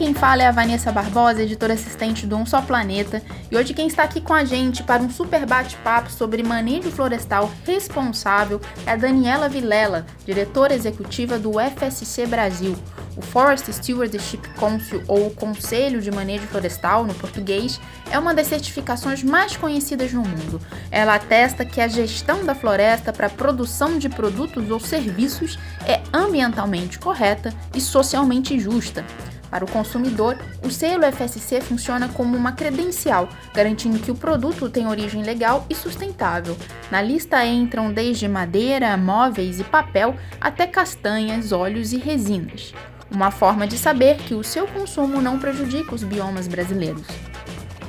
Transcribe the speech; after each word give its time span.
quem 0.00 0.14
fala 0.14 0.42
é 0.42 0.46
a 0.46 0.50
Vanessa 0.50 0.90
Barbosa, 0.90 1.42
editora 1.42 1.74
assistente 1.74 2.26
do 2.26 2.34
Um 2.34 2.46
Só 2.46 2.62
Planeta, 2.62 3.22
e 3.50 3.54
hoje 3.54 3.74
quem 3.74 3.86
está 3.86 4.02
aqui 4.02 4.18
com 4.18 4.32
a 4.32 4.46
gente 4.46 4.82
para 4.82 5.02
um 5.02 5.10
super 5.10 5.44
bate-papo 5.44 6.10
sobre 6.10 6.42
manejo 6.42 6.90
florestal 6.90 7.52
responsável 7.66 8.62
é 8.86 8.92
a 8.92 8.96
Daniela 8.96 9.46
Vilela, 9.46 10.06
diretora 10.24 10.72
executiva 10.72 11.38
do 11.38 11.52
FSC 11.60 12.26
Brasil, 12.26 12.74
o 13.14 13.20
Forest 13.20 13.70
Stewardship 13.74 14.40
Council, 14.58 15.02
ou 15.06 15.32
Conselho 15.32 16.00
de 16.00 16.10
Manejo 16.10 16.46
Florestal 16.46 17.04
no 17.04 17.12
português, 17.12 17.78
é 18.10 18.18
uma 18.18 18.32
das 18.32 18.46
certificações 18.46 19.22
mais 19.22 19.54
conhecidas 19.54 20.14
no 20.14 20.22
mundo. 20.22 20.58
Ela 20.90 21.16
atesta 21.16 21.62
que 21.62 21.78
a 21.78 21.88
gestão 21.88 22.42
da 22.42 22.54
floresta 22.54 23.12
para 23.12 23.26
a 23.26 23.30
produção 23.30 23.98
de 23.98 24.08
produtos 24.08 24.70
ou 24.70 24.80
serviços 24.80 25.58
é 25.86 26.00
ambientalmente 26.10 26.98
correta 26.98 27.52
e 27.74 27.82
socialmente 27.82 28.58
justa. 28.58 29.04
Para 29.50 29.64
o 29.64 29.70
consumidor, 29.70 30.38
o 30.62 30.70
selo 30.70 31.04
FSC 31.10 31.60
funciona 31.60 32.08
como 32.08 32.36
uma 32.36 32.52
credencial, 32.52 33.28
garantindo 33.52 33.98
que 33.98 34.10
o 34.10 34.14
produto 34.14 34.70
tem 34.70 34.86
origem 34.86 35.22
legal 35.22 35.66
e 35.68 35.74
sustentável. 35.74 36.56
Na 36.90 37.02
lista 37.02 37.44
entram 37.44 37.92
desde 37.92 38.28
madeira, 38.28 38.96
móveis 38.96 39.58
e 39.58 39.64
papel 39.64 40.14
até 40.40 40.66
castanhas, 40.66 41.50
óleos 41.50 41.92
e 41.92 41.98
resinas 41.98 42.72
uma 43.10 43.30
forma 43.30 43.66
de 43.66 43.76
saber 43.76 44.16
que 44.18 44.34
o 44.34 44.44
seu 44.44 44.66
consumo 44.66 45.20
não 45.20 45.38
prejudica 45.38 45.94
os 45.94 46.04
biomas 46.04 46.46
brasileiros. 46.46 47.06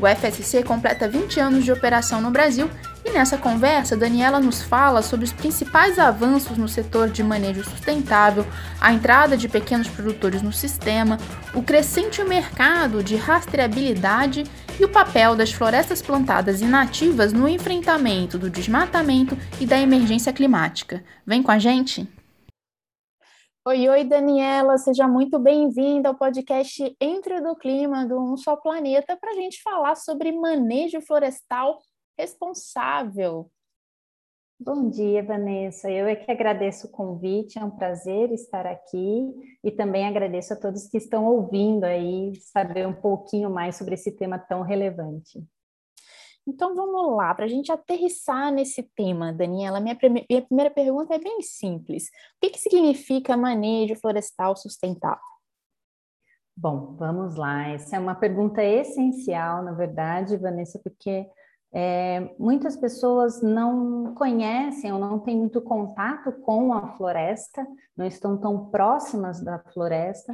O 0.02 0.08
FSC 0.08 0.64
completa 0.64 1.08
20 1.08 1.40
anos 1.40 1.64
de 1.64 1.72
operação 1.72 2.20
no 2.20 2.32
Brasil 2.32 2.68
e 3.04 3.12
nessa 3.12 3.38
conversa 3.38 3.98
Daniela 3.98 4.40
nos 4.40 4.62
fala 4.62 5.02
sobre 5.02 5.26
os 5.26 5.34
principais 5.34 5.98
avanços 5.98 6.58
no 6.58 6.68
setor 6.68 7.10
de 7.10 7.24
manejo 7.24 7.64
sustentável, 7.64 8.46
a 8.80 8.94
entrada 8.94 9.36
de 9.36 9.50
pequenos 9.50 9.88
produtores 9.88 10.42
no 10.42 10.54
sistema, 10.54 11.18
o 11.54 11.64
crescente 11.64 12.24
mercado 12.24 13.04
de 13.04 13.16
rastreabilidade 13.16 14.44
e 14.80 14.86
o 14.86 14.90
papel 14.90 15.36
das 15.36 15.52
florestas 15.52 16.02
plantadas 16.02 16.62
e 16.62 16.66
nativas 16.66 17.34
no 17.34 17.48
enfrentamento 17.48 18.38
do 18.38 18.50
desmatamento 18.50 19.38
e 19.60 19.66
da 19.66 19.80
emergência 19.80 20.32
climática. 20.32 21.04
Vem 21.26 21.42
com 21.42 21.52
a 21.52 21.60
gente! 21.60 22.08
Oi, 23.64 23.88
oi, 23.88 24.04
Daniela, 24.04 24.76
seja 24.80 25.08
muito 25.08 25.38
bem-vinda 25.38 26.10
ao 26.10 26.16
podcast 26.16 26.96
Entre 27.00 27.40
do 27.42 27.56
Clima 27.56 28.08
do 28.08 28.20
Um 28.20 28.36
Só 28.36 28.56
Planeta 28.56 29.16
para 29.16 29.34
a 29.34 29.36
gente 29.36 29.62
falar 29.62 29.94
sobre 29.94 30.32
manejo 30.32 31.00
florestal 31.00 31.78
responsável. 32.22 33.52
Bom 34.60 34.92
dia, 34.92 35.24
Vanessa. 35.24 35.90
Eu 35.90 36.06
é 36.06 36.16
que 36.16 36.30
agradeço 36.30 36.86
o 36.86 36.92
convite, 36.92 37.58
é 37.58 37.66
um 37.66 37.72
prazer 37.72 38.32
estar 38.32 38.68
aqui 38.68 39.58
e 39.64 39.72
também 39.72 40.06
agradeço 40.06 40.54
a 40.54 40.56
todos 40.56 40.88
que 40.88 40.98
estão 40.98 41.26
ouvindo 41.26 41.84
aí 41.84 42.36
saber 42.36 42.88
um 42.88 42.94
pouquinho 42.94 43.50
mais 43.50 43.76
sobre 43.76 43.96
esse 43.96 44.12
tema 44.12 44.38
tão 44.38 44.62
relevante. 44.62 45.44
Então 46.46 46.76
vamos 46.76 47.16
lá, 47.16 47.34
para 47.34 47.46
a 47.46 47.48
gente 47.48 47.72
aterrissar 47.72 48.52
nesse 48.52 48.84
tema, 48.96 49.34
Daniela, 49.34 49.80
minha, 49.80 49.96
prime 49.96 50.24
minha 50.30 50.42
primeira 50.44 50.70
pergunta 50.70 51.16
é 51.16 51.20
bem 51.20 51.42
simples. 51.42 52.06
O 52.06 52.10
que, 52.42 52.52
que 52.52 52.60
significa 52.60 53.36
manejo 53.36 53.96
florestal 53.96 54.56
sustentável? 54.56 55.20
Bom, 56.56 56.96
vamos 56.98 57.36
lá. 57.36 57.68
Essa 57.70 57.96
é 57.96 58.00
uma 58.00 58.14
pergunta 58.14 58.64
essencial, 58.64 59.64
na 59.64 59.72
verdade, 59.72 60.38
Vanessa, 60.38 60.80
porque 60.84 61.28
é, 61.74 62.30
muitas 62.38 62.76
pessoas 62.76 63.42
não 63.42 64.14
conhecem 64.14 64.92
ou 64.92 65.00
não 65.00 65.20
têm 65.20 65.38
muito 65.38 65.62
contato 65.62 66.32
com 66.32 66.74
a 66.74 66.98
floresta, 66.98 67.66
não 67.96 68.06
estão 68.06 68.38
tão 68.38 68.66
próximas 68.66 69.42
da 69.42 69.58
floresta, 69.60 70.34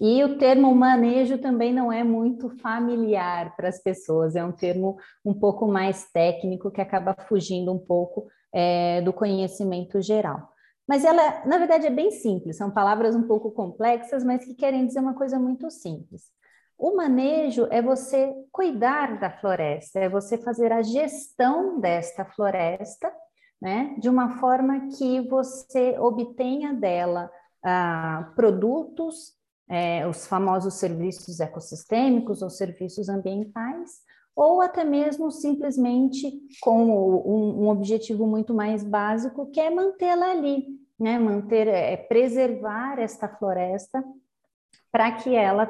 e 0.00 0.24
o 0.24 0.38
termo 0.38 0.74
manejo 0.74 1.38
também 1.38 1.72
não 1.72 1.92
é 1.92 2.02
muito 2.02 2.50
familiar 2.58 3.54
para 3.54 3.68
as 3.68 3.80
pessoas, 3.80 4.34
é 4.34 4.44
um 4.44 4.50
termo 4.50 4.96
um 5.24 5.32
pouco 5.32 5.68
mais 5.68 6.10
técnico 6.10 6.70
que 6.70 6.80
acaba 6.80 7.14
fugindo 7.28 7.72
um 7.72 7.78
pouco 7.78 8.26
é, 8.52 9.00
do 9.02 9.12
conhecimento 9.12 10.02
geral. 10.02 10.48
Mas 10.88 11.04
ela, 11.04 11.46
na 11.46 11.58
verdade, 11.58 11.86
é 11.86 11.90
bem 11.90 12.10
simples, 12.10 12.56
são 12.56 12.72
palavras 12.72 13.14
um 13.14 13.22
pouco 13.22 13.52
complexas, 13.52 14.24
mas 14.24 14.44
que 14.44 14.54
querem 14.54 14.84
dizer 14.84 14.98
uma 14.98 15.14
coisa 15.14 15.38
muito 15.38 15.70
simples. 15.70 16.32
O 16.78 16.96
manejo 16.96 17.66
é 17.70 17.80
você 17.80 18.32
cuidar 18.50 19.18
da 19.18 19.30
floresta, 19.30 20.00
é 20.00 20.08
você 20.08 20.36
fazer 20.36 20.72
a 20.72 20.82
gestão 20.82 21.78
desta 21.80 22.24
floresta, 22.24 23.12
né, 23.60 23.94
de 23.98 24.08
uma 24.08 24.40
forma 24.40 24.88
que 24.96 25.20
você 25.28 25.96
obtenha 25.98 26.74
dela 26.74 27.30
ah, 27.64 28.32
produtos, 28.34 29.34
é, 29.68 30.06
os 30.06 30.26
famosos 30.26 30.74
serviços 30.74 31.38
ecossistêmicos 31.38 32.42
ou 32.42 32.50
serviços 32.50 33.08
ambientais, 33.08 34.00
ou 34.34 34.60
até 34.60 34.82
mesmo 34.84 35.30
simplesmente 35.30 36.40
com 36.60 36.90
um, 36.90 37.64
um 37.64 37.68
objetivo 37.68 38.26
muito 38.26 38.52
mais 38.52 38.82
básico, 38.82 39.50
que 39.50 39.60
é 39.60 39.70
mantê-la 39.70 40.32
ali, 40.32 40.66
né, 40.98 41.18
manter, 41.18 41.68
é, 41.68 41.96
preservar 41.96 42.98
esta 42.98 43.28
floresta 43.28 44.02
para 44.90 45.12
que 45.12 45.34
ela 45.34 45.66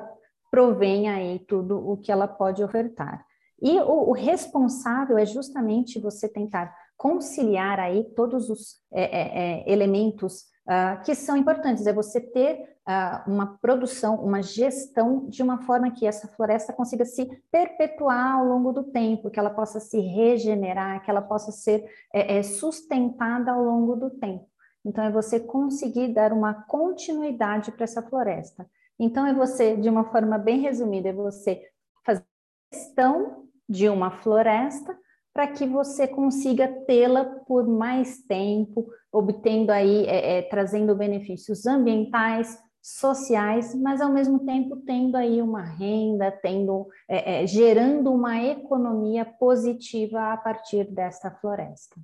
provém 0.52 1.08
aí 1.08 1.38
tudo 1.48 1.78
o 1.78 1.96
que 1.96 2.12
ela 2.12 2.28
pode 2.28 2.62
ofertar. 2.62 3.24
E 3.60 3.80
o, 3.80 4.10
o 4.10 4.12
responsável 4.12 5.16
é 5.16 5.24
justamente 5.24 5.98
você 5.98 6.28
tentar 6.28 6.74
conciliar 6.94 7.80
aí 7.80 8.04
todos 8.14 8.50
os 8.50 8.76
é, 8.92 9.02
é, 9.02 9.62
é, 9.62 9.72
elementos 9.72 10.42
uh, 10.68 11.02
que 11.04 11.14
são 11.14 11.38
importantes, 11.38 11.86
é 11.86 11.92
você 11.92 12.20
ter 12.20 12.60
uh, 12.86 13.30
uma 13.30 13.58
produção, 13.62 14.16
uma 14.16 14.42
gestão 14.42 15.26
de 15.26 15.42
uma 15.42 15.62
forma 15.62 15.90
que 15.90 16.06
essa 16.06 16.28
floresta 16.28 16.72
consiga 16.72 17.06
se 17.06 17.26
perpetuar 17.50 18.34
ao 18.34 18.44
longo 18.44 18.72
do 18.72 18.84
tempo, 18.84 19.30
que 19.30 19.40
ela 19.40 19.50
possa 19.50 19.80
se 19.80 20.00
regenerar, 20.00 21.02
que 21.02 21.10
ela 21.10 21.22
possa 21.22 21.50
ser 21.50 21.84
é, 22.12 22.36
é, 22.38 22.42
sustentada 22.42 23.52
ao 23.52 23.64
longo 23.64 23.96
do 23.96 24.10
tempo. 24.10 24.46
Então, 24.84 25.02
é 25.02 25.10
você 25.10 25.40
conseguir 25.40 26.08
dar 26.12 26.32
uma 26.32 26.52
continuidade 26.52 27.72
para 27.72 27.84
essa 27.84 28.02
floresta. 28.02 28.68
Então, 29.02 29.26
é 29.26 29.34
você, 29.34 29.76
de 29.76 29.88
uma 29.88 30.04
forma 30.12 30.38
bem 30.38 30.60
resumida, 30.60 31.08
é 31.08 31.12
você 31.12 31.60
fazer 32.06 32.24
gestão 32.72 33.48
de 33.68 33.88
uma 33.88 34.22
floresta 34.22 34.96
para 35.34 35.48
que 35.48 35.66
você 35.66 36.06
consiga 36.06 36.68
tê-la 36.86 37.24
por 37.24 37.66
mais 37.66 38.22
tempo, 38.22 38.86
obtendo 39.10 39.72
aí, 39.72 40.06
é, 40.06 40.38
é, 40.38 40.42
trazendo 40.42 40.94
benefícios 40.94 41.66
ambientais, 41.66 42.56
sociais, 42.80 43.74
mas 43.74 44.00
ao 44.00 44.12
mesmo 44.12 44.46
tempo 44.46 44.76
tendo 44.76 45.16
aí 45.16 45.42
uma 45.42 45.62
renda, 45.62 46.30
tendo, 46.30 46.86
é, 47.08 47.42
é 47.42 47.46
gerando 47.46 48.12
uma 48.12 48.40
economia 48.40 49.24
positiva 49.24 50.32
a 50.32 50.36
partir 50.36 50.84
desta 50.84 51.28
floresta. 51.28 52.00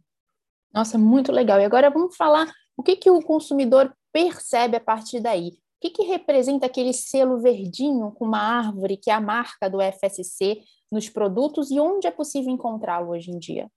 Nossa, 0.75 0.99
muito 0.99 1.31
legal. 1.31 1.61
E 1.61 1.65
agora 1.65 1.91
vamos 1.91 2.17
falar 2.17 2.53
o 2.77 2.83
que, 2.83 2.97
que 2.97 3.11
o 3.11 3.23
consumidor 3.23 3.95
percebe 4.13 4.77
a 4.77 4.81
partir 4.81 5.21
daí. 5.21 5.61
O 5.79 5.81
que, 5.81 5.91
que 5.91 6.03
representa 6.03 6.67
aquele 6.67 6.93
selo 6.93 7.39
verdinho 7.39 8.11
com 8.11 8.25
uma 8.25 8.41
árvore 8.41 8.97
que 8.97 9.13
é 9.13 9.15
a 9.15 9.21
marca 9.21 9.71
do 9.71 9.79
FSC 9.81 10.61
nos 10.91 11.09
produtos 11.09 11.71
e 11.71 11.79
onde 11.79 12.09
é 12.09 12.11
possível 12.11 12.53
encontrá-lo 12.53 13.11
hoje 13.11 13.31
em 13.31 13.39
dia? 13.39 13.71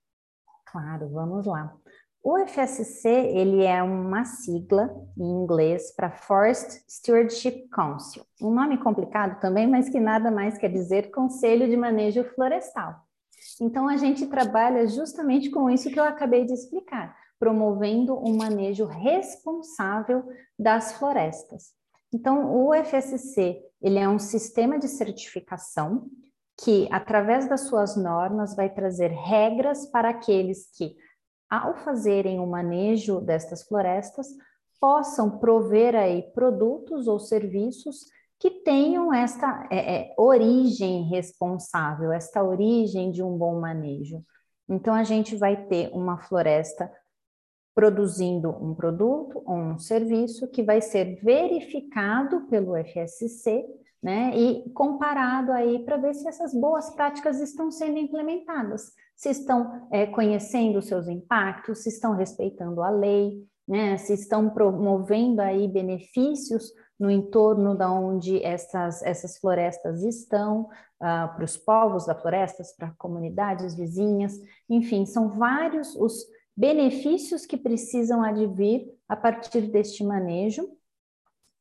Claro, 0.66 1.10
vamos 1.10 1.46
lá. 1.46 1.72
O 2.24 2.40
FSC 2.40 3.08
ele 3.08 3.64
é 3.64 3.84
uma 3.84 4.26
sigla 4.26 4.90
em 5.16 5.44
inglês 5.44 5.94
para 5.96 6.10
Forest 6.10 6.84
Stewardship 6.90 7.68
Council. 7.70 8.24
Um 8.42 8.52
nome 8.52 8.80
complicado 8.80 9.40
também, 9.40 9.68
mas 9.68 9.88
que 9.88 10.00
nada 10.00 10.32
mais 10.32 10.58
quer 10.58 10.72
dizer 10.72 11.12
Conselho 11.12 11.70
de 11.70 11.78
Manejo 11.78 12.24
Florestal. 12.34 12.96
Então 13.62 13.88
a 13.88 13.96
gente 13.96 14.26
trabalha 14.26 14.88
justamente 14.88 15.52
com 15.52 15.70
isso 15.70 15.92
que 15.92 16.00
eu 16.00 16.04
acabei 16.04 16.46
de 16.46 16.54
explicar, 16.54 17.16
promovendo 17.38 18.18
um 18.18 18.36
manejo 18.36 18.86
responsável 18.86 20.24
das 20.58 20.94
florestas. 20.94 21.80
Então, 22.14 22.54
o 22.54 22.74
FSC, 22.74 23.62
ele 23.82 24.00
é 24.00 24.08
um 24.08 24.20
sistema 24.20 24.78
de 24.78 24.88
certificação 24.88 26.08
que, 26.64 26.88
através 26.92 27.48
das 27.48 27.62
suas 27.62 27.96
normas, 27.96 28.56
vai 28.56 28.70
trazer 28.70 29.12
regras 29.12 29.86
para 29.88 30.10
aqueles 30.10 30.70
que 30.76 30.96
ao 31.52 31.76
fazerem 31.76 32.40
o 32.40 32.48
manejo 32.48 33.20
destas 33.20 33.64
florestas, 33.64 34.28
possam 34.80 35.38
prover 35.38 35.96
aí 35.96 36.24
produtos 36.34 37.08
ou 37.08 37.20
serviços 37.20 38.06
que 38.40 38.50
tenham 38.50 39.14
esta 39.14 39.68
é, 39.70 39.96
é, 39.96 40.16
origem 40.18 41.04
responsável, 41.10 42.12
esta 42.12 42.42
origem 42.42 43.12
de 43.12 43.22
um 43.22 43.38
bom 43.38 43.60
manejo. 43.60 44.24
Então, 44.68 44.94
a 44.94 45.04
gente 45.04 45.36
vai 45.36 45.68
ter 45.68 45.90
uma 45.94 46.18
floresta 46.18 46.92
produzindo 47.74 48.50
um 48.50 48.76
produto 48.76 49.42
ou 49.46 49.56
um 49.56 49.80
serviço 49.80 50.48
que 50.50 50.64
vai 50.64 50.82
ser 50.82 51.22
verificado 51.22 52.48
pelo 52.48 52.76
FSC, 52.76 53.66
né, 54.02 54.36
e 54.36 54.68
comparado 54.72 55.52
aí 55.52 55.86
para 55.86 55.98
ver 55.98 56.16
se 56.16 56.28
essas 56.28 56.54
boas 56.54 56.90
práticas 56.96 57.40
estão 57.40 57.70
sendo 57.70 58.00
implementadas, 58.00 58.94
se 59.16 59.30
estão 59.30 59.88
é, 59.92 60.08
conhecendo 60.08 60.80
os 60.80 60.88
seus 60.88 61.08
impactos, 61.08 61.84
se 61.84 61.90
estão 61.90 62.16
respeitando 62.16 62.82
a 62.82 62.90
lei, 62.90 63.46
né, 63.68 63.98
se 63.98 64.14
estão 64.14 64.50
promovendo 64.50 65.40
aí 65.40 65.68
benefícios 65.68 66.74
no 67.00 67.10
entorno 67.10 67.76
da 67.76 67.92
onde 67.92 68.44
essas, 68.44 69.02
essas 69.04 69.38
florestas 69.38 70.04
estão, 70.04 70.70
uh, 71.02 71.34
para 71.36 71.44
os 71.44 71.58
povos 71.58 72.06
da 72.06 72.14
floresta, 72.14 72.64
para 72.78 72.94
comunidades 72.98 73.76
vizinhas, 73.76 74.40
enfim, 74.70 75.06
são 75.06 75.30
vários 75.30 75.96
os 75.96 76.26
benefícios 76.56 77.46
que 77.46 77.58
precisam 77.58 78.24
advir 78.24 78.88
a 79.08 79.16
partir 79.16 79.62
deste 79.62 80.04
manejo. 80.04 80.68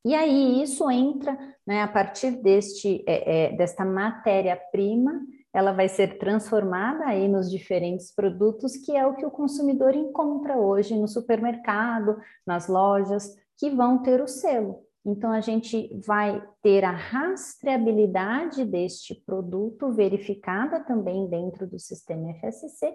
E 0.04 0.14
aí 0.14 0.62
isso 0.62 0.90
entra, 0.90 1.36
né, 1.66 1.82
a 1.82 1.88
partir 1.88 2.30
deste, 2.42 3.04
é, 3.06 3.48
é, 3.48 3.56
desta 3.56 3.84
matéria-prima, 3.84 5.20
ela 5.52 5.72
vai 5.72 5.88
ser 5.88 6.18
transformada 6.18 7.06
aí 7.06 7.28
nos 7.28 7.50
diferentes 7.50 8.14
produtos, 8.14 8.76
que 8.76 8.96
é 8.96 9.06
o 9.06 9.14
que 9.14 9.26
o 9.26 9.30
consumidor 9.30 9.94
encontra 9.94 10.56
hoje 10.56 10.96
no 10.96 11.08
supermercado, 11.08 12.18
nas 12.46 12.68
lojas, 12.68 13.36
que 13.56 13.68
vão 13.68 14.02
ter 14.02 14.20
o 14.22 14.28
selo. 14.28 14.84
Então, 15.04 15.32
a 15.32 15.40
gente 15.40 15.90
vai 16.06 16.42
ter 16.62 16.84
a 16.84 16.90
rastreabilidade 16.90 18.64
deste 18.64 19.14
produto 19.14 19.90
verificada 19.92 20.80
também 20.80 21.26
dentro 21.28 21.66
do 21.66 21.78
sistema 21.78 22.32
FSC, 22.34 22.94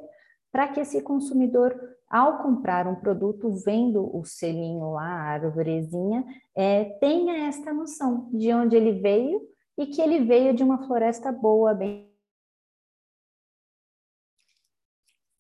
para 0.56 0.70
que 0.70 0.80
esse 0.80 1.02
consumidor, 1.02 1.78
ao 2.10 2.42
comprar 2.42 2.88
um 2.88 2.96
produto, 2.96 3.54
vendo 3.56 4.10
o 4.18 4.24
selinho 4.24 4.94
lá, 4.94 5.04
a 5.04 5.24
árvorezinha, 5.34 6.24
é, 6.56 6.86
tenha 6.98 7.46
esta 7.50 7.74
noção 7.74 8.30
de 8.32 8.54
onde 8.54 8.74
ele 8.74 8.94
veio 8.94 9.42
e 9.78 9.86
que 9.86 10.02
ele 10.02 10.24
veio 10.24 10.56
de 10.56 10.64
uma 10.64 10.88
floresta 10.88 11.30
boa, 11.30 11.74
bem 11.74 12.10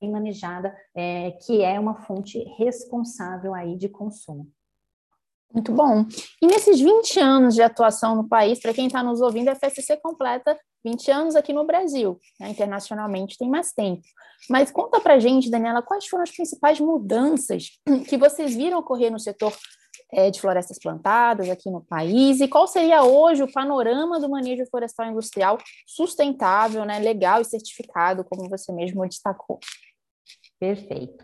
manejada, 0.02 0.78
é, 0.94 1.32
que 1.32 1.62
é 1.62 1.80
uma 1.80 1.96
fonte 1.96 2.38
responsável 2.58 3.56
aí 3.56 3.78
de 3.78 3.88
consumo. 3.88 4.52
Muito 5.50 5.72
bom. 5.72 6.06
E 6.42 6.46
nesses 6.46 6.78
20 6.78 7.22
anos 7.22 7.56
de 7.56 7.62
atuação 7.62 8.18
no 8.18 8.28
país, 8.28 8.60
para 8.60 8.74
quem 8.74 8.88
está 8.88 9.02
nos 9.02 9.22
ouvindo, 9.22 9.48
a 9.48 9.56
FSC 9.56 9.96
completa 9.96 10.60
20 10.86 11.12
anos 11.12 11.36
aqui 11.36 11.52
no 11.52 11.66
Brasil, 11.66 12.20
né? 12.40 12.50
internacionalmente 12.50 13.38
tem 13.38 13.50
mais 13.50 13.74
tempo. 13.74 14.04
Mas 14.48 14.70
conta 14.70 15.02
para 15.02 15.20
gente, 15.20 15.50
Daniela, 15.50 15.82
quais 15.82 16.06
foram 16.06 16.24
as 16.24 16.32
principais 16.32 16.80
mudanças 16.80 17.80
que 18.08 18.18
vocês 18.18 18.54
viram 18.54 18.78
ocorrer 18.78 19.12
no 19.12 19.20
setor 19.20 19.52
é, 20.14 20.30
de 20.30 20.40
florestas 20.40 20.78
plantadas 20.78 21.50
aqui 21.50 21.72
no 21.72 21.82
país 21.82 22.40
e 22.40 22.48
qual 22.48 22.68
seria 22.68 23.04
hoje 23.04 23.42
o 23.42 23.52
panorama 23.52 24.20
do 24.20 24.30
manejo 24.30 24.66
florestal 24.70 25.10
industrial 25.10 25.58
sustentável, 25.88 26.86
né, 26.86 27.00
legal 27.00 27.42
e 27.42 27.46
certificado, 27.46 28.24
como 28.24 28.48
você 28.48 28.72
mesmo 28.72 29.08
destacou. 29.08 29.60
Perfeito. 30.60 31.24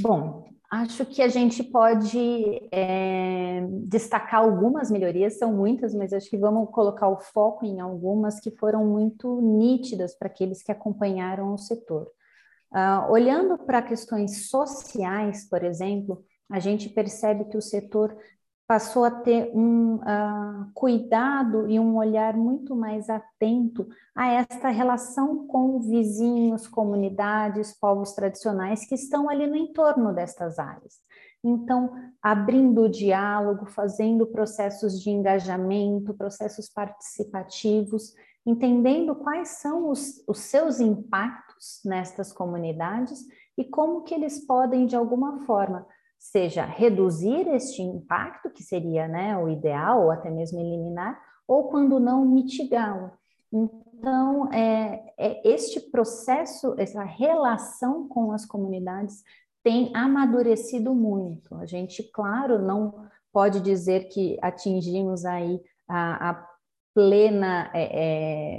Bom, 0.00 0.44
acho 0.70 1.04
que 1.06 1.22
a 1.22 1.28
gente 1.28 1.62
pode 1.62 2.68
é, 2.72 3.64
destacar 3.84 4.40
algumas 4.40 4.90
melhorias, 4.90 5.38
são 5.38 5.52
muitas, 5.52 5.94
mas 5.94 6.12
acho 6.12 6.28
que 6.28 6.38
vamos 6.38 6.70
colocar 6.70 7.08
o 7.08 7.20
foco 7.20 7.64
em 7.64 7.80
algumas 7.80 8.40
que 8.40 8.50
foram 8.50 8.84
muito 8.86 9.40
nítidas 9.40 10.14
para 10.14 10.28
aqueles 10.28 10.62
que 10.62 10.72
acompanharam 10.72 11.52
o 11.52 11.58
setor. 11.58 12.08
Uh, 12.72 13.12
olhando 13.12 13.58
para 13.58 13.82
questões 13.82 14.48
sociais, 14.48 15.46
por 15.46 15.62
exemplo, 15.62 16.24
a 16.50 16.58
gente 16.58 16.88
percebe 16.88 17.44
que 17.44 17.56
o 17.56 17.62
setor 17.62 18.16
passou 18.72 19.04
a 19.04 19.10
ter 19.10 19.50
um 19.54 19.96
uh, 19.96 20.72
cuidado 20.72 21.68
e 21.68 21.78
um 21.78 21.94
olhar 21.98 22.34
muito 22.34 22.74
mais 22.74 23.10
atento 23.10 23.86
a 24.14 24.28
esta 24.28 24.70
relação 24.70 25.46
com 25.46 25.78
vizinhos, 25.78 26.66
comunidades, 26.66 27.78
povos 27.78 28.14
tradicionais 28.14 28.86
que 28.86 28.94
estão 28.94 29.28
ali 29.28 29.46
no 29.46 29.56
entorno 29.56 30.14
destas 30.14 30.58
áreas. 30.58 31.02
Então, 31.44 31.92
abrindo 32.22 32.84
o 32.84 32.88
diálogo, 32.88 33.66
fazendo 33.66 34.26
processos 34.26 34.98
de 34.98 35.10
engajamento, 35.10 36.14
processos 36.14 36.66
participativos, 36.70 38.14
entendendo 38.46 39.14
quais 39.16 39.48
são 39.60 39.90
os, 39.90 40.24
os 40.26 40.38
seus 40.38 40.80
impactos 40.80 41.82
nestas 41.84 42.32
comunidades 42.32 43.20
e 43.54 43.66
como 43.66 44.00
que 44.00 44.14
eles 44.14 44.46
podem, 44.46 44.86
de 44.86 44.96
alguma 44.96 45.40
forma, 45.40 45.86
seja 46.22 46.64
reduzir 46.64 47.48
este 47.48 47.82
impacto, 47.82 48.48
que 48.48 48.62
seria 48.62 49.08
né, 49.08 49.36
o 49.36 49.48
ideal, 49.48 50.04
ou 50.04 50.10
até 50.12 50.30
mesmo 50.30 50.60
eliminar, 50.60 51.20
ou 51.48 51.64
quando 51.64 51.98
não, 51.98 52.24
mitigá-lo. 52.24 53.10
Então, 53.52 54.50
é, 54.52 55.02
é, 55.18 55.48
este 55.48 55.80
processo, 55.90 56.76
essa 56.78 57.02
relação 57.02 58.06
com 58.06 58.30
as 58.30 58.46
comunidades 58.46 59.24
tem 59.64 59.90
amadurecido 59.94 60.94
muito. 60.94 61.56
A 61.56 61.66
gente, 61.66 62.04
claro, 62.04 62.60
não 62.60 63.04
pode 63.32 63.60
dizer 63.60 64.04
que 64.08 64.38
atingimos 64.40 65.24
aí 65.24 65.60
a, 65.88 66.30
a 66.30 66.46
plena 66.94 67.68
é, 67.74 67.90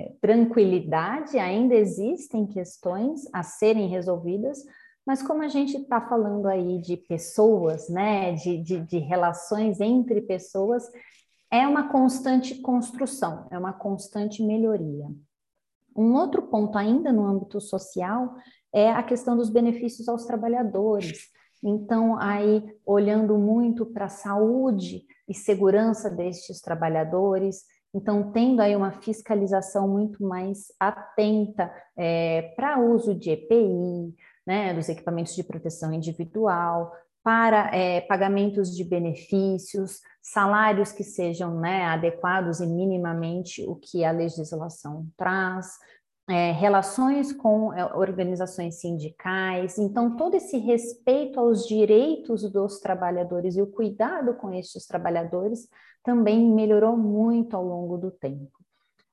é, 0.06 0.13
tranquilidade, 0.19 1.38
ainda 1.39 1.75
existem 1.75 2.45
questões 2.45 3.21
a 3.31 3.42
serem 3.42 3.88
resolvidas, 3.88 4.57
mas 5.06 5.22
como 5.22 5.44
a 5.44 5.48
gente 5.48 5.78
está 5.78 6.02
falando 6.02 6.48
aí 6.48 6.80
de 6.80 6.98
pessoas, 6.98 7.90
né, 7.90 8.34
de, 8.34 8.58
de, 8.58 8.80
de 8.82 8.98
relações 9.00 9.80
entre 9.80 10.22
pessoas, 10.22 10.84
é 11.52 11.68
uma 11.68 11.90
constante 11.90 12.56
construção, 12.62 13.48
é 13.52 13.58
uma 13.58 13.74
constante 13.74 14.42
melhoria. 14.42 15.08
Um 15.96 16.14
outro 16.16 16.42
ponto 16.44 16.78
ainda 16.78 17.12
no 17.12 17.26
âmbito 17.26 17.62
social 17.62 18.36
é 18.74 18.92
a 18.92 19.04
questão 19.04 19.38
dos 19.38 19.50
benefícios 19.50 20.10
aos 20.10 20.26
trabalhadores. 20.26 21.30
Então, 21.63 22.18
aí, 22.20 22.63
olhando 22.86 23.38
muito 23.38 23.86
para 23.86 24.06
a 24.06 24.10
saúde 24.10 25.06
e 25.30 25.34
segurança 25.34 26.10
destes 26.10 26.60
trabalhadores, 26.60 27.63
então, 27.96 28.32
tendo 28.32 28.60
aí 28.60 28.75
uma 28.75 28.92
fiscalização 28.92 29.88
muito 29.88 30.24
mais 30.24 30.74
atenta 30.80 31.72
é, 31.96 32.54
para 32.56 32.80
uso 32.80 33.13
de 33.13 33.30
EPI, 33.30 34.16
né, 34.46 34.74
dos 34.74 34.90
equipamentos 34.90 35.36
de 35.36 35.44
proteção 35.44 35.94
individual, 35.94 36.92
para 37.24 37.74
é, 37.74 38.02
pagamentos 38.02 38.76
de 38.76 38.84
benefícios, 38.84 40.02
salários 40.22 40.92
que 40.92 41.04
sejam 41.04 41.60
né, 41.60 41.86
adequados 41.86 42.60
e 42.60 42.68
minimamente 42.68 43.66
o 43.66 43.76
que 43.76 44.04
a 44.04 44.12
legislação 44.12 45.08
traz, 45.16 45.78
é, 46.30 46.52
relações 46.52 47.32
com 47.32 47.74
é, 47.74 47.86
organizações 47.96 48.80
sindicais. 48.80 49.78
Então, 49.78 50.16
todo 50.18 50.36
esse 50.36 50.58
respeito 50.58 51.40
aos 51.40 51.66
direitos 51.66 52.50
dos 52.52 52.80
trabalhadores 52.80 53.56
e 53.56 53.62
o 53.62 53.68
cuidado 53.68 54.34
com 54.36 54.54
estes 54.54 54.86
trabalhadores 54.86 55.68
também 56.04 56.46
melhorou 56.54 56.98
muito 56.98 57.56
ao 57.56 57.66
longo 57.66 57.98
do 57.98 58.12
tempo. 58.12 58.52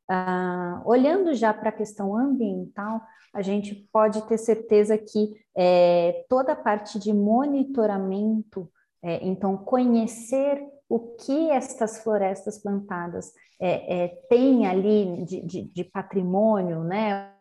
Ah, 0.09 0.83
olhando 0.85 1.33
já 1.35 1.55
para 1.55 1.69
a 1.69 1.73
questão 1.73 2.17
ambiental, 2.17 3.01
a 3.33 3.43
gente 3.43 3.75
pode 3.93 4.23
ter 4.29 4.39
certeza 4.39 4.99
que 4.99 5.35
é, 5.57 6.25
toda 6.29 6.53
a 6.53 6.57
parte 6.57 6.99
de 6.99 7.13
monitoramento, 7.13 8.71
é, 9.03 9.25
então 9.27 9.57
conhecer 9.57 10.63
o 10.89 10.99
que 11.17 11.51
estas 11.51 12.03
florestas 12.03 12.59
plantadas 12.61 13.33
é, 13.61 14.05
é 14.05 14.09
têm 14.29 14.67
ali 14.67 15.25
de, 15.25 15.41
de, 15.47 15.63
de 15.63 15.85
patrimônio, 15.85 16.83
né? 16.83 17.33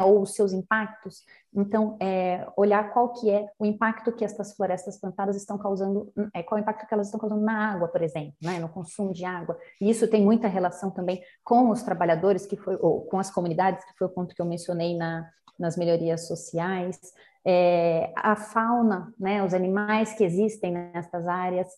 Ou 0.00 0.22
os 0.22 0.34
seus 0.34 0.52
impactos. 0.52 1.22
Então, 1.54 1.96
é, 2.00 2.46
olhar 2.56 2.92
qual 2.92 3.12
que 3.12 3.30
é 3.30 3.46
o 3.58 3.64
impacto 3.64 4.12
que 4.12 4.24
estas 4.24 4.54
florestas 4.56 4.98
plantadas 4.98 5.36
estão 5.36 5.56
causando, 5.56 6.12
é, 6.34 6.42
qual 6.42 6.58
o 6.58 6.62
impacto 6.62 6.86
que 6.86 6.94
elas 6.94 7.06
estão 7.06 7.20
causando 7.20 7.42
na 7.42 7.72
água, 7.72 7.88
por 7.88 8.02
exemplo, 8.02 8.34
né, 8.42 8.58
no 8.58 8.68
consumo 8.68 9.12
de 9.12 9.24
água. 9.24 9.56
E 9.80 9.88
isso 9.88 10.08
tem 10.08 10.22
muita 10.22 10.48
relação 10.48 10.90
também 10.90 11.22
com 11.44 11.70
os 11.70 11.82
trabalhadores, 11.82 12.46
que 12.46 12.56
foi, 12.56 12.76
ou 12.80 13.02
com 13.02 13.18
as 13.18 13.30
comunidades, 13.30 13.84
que 13.84 13.96
foi 13.96 14.06
o 14.08 14.10
ponto 14.10 14.34
que 14.34 14.42
eu 14.42 14.46
mencionei 14.46 14.96
na, 14.96 15.28
nas 15.58 15.76
melhorias 15.76 16.26
sociais, 16.26 16.98
é, 17.46 18.12
a 18.16 18.34
fauna, 18.34 19.12
né, 19.18 19.44
os 19.44 19.52
animais 19.52 20.14
que 20.14 20.24
existem 20.24 20.72
nestas 20.72 21.28
áreas, 21.28 21.68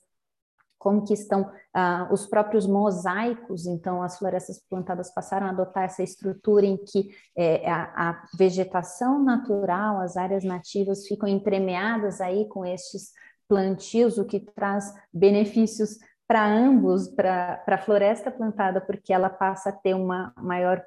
como 0.78 1.04
que 1.04 1.14
estão 1.14 1.50
ah, 1.74 2.08
os 2.12 2.26
próprios 2.26 2.66
mosaicos, 2.66 3.66
então 3.66 4.02
as 4.02 4.18
florestas 4.18 4.60
plantadas 4.68 5.12
passaram 5.12 5.46
a 5.46 5.50
adotar 5.50 5.84
essa 5.84 6.02
estrutura 6.02 6.66
em 6.66 6.76
que 6.76 7.08
é, 7.36 7.68
a, 7.70 8.10
a, 8.10 8.22
vegetação 8.36 9.22
natural, 9.22 10.00
as 10.00 10.16
áreas 10.16 10.44
nativas 10.44 11.06
ficam 11.06 11.28
entremeadas 11.28 12.20
aí 12.20 12.46
com 12.48 12.64
estes 12.64 13.12
plantios, 13.48 14.18
o 14.18 14.24
que 14.24 14.40
traz 14.40 14.92
benefícios 15.12 15.98
para 16.26 16.46
ambos, 16.46 17.08
para 17.08 17.62
a 17.66 17.78
floresta 17.78 18.30
plantada, 18.30 18.80
porque 18.80 19.12
ela 19.12 19.30
passa 19.30 19.70
a 19.70 19.72
ter 19.72 19.94
uma 19.94 20.32
maior 20.36 20.82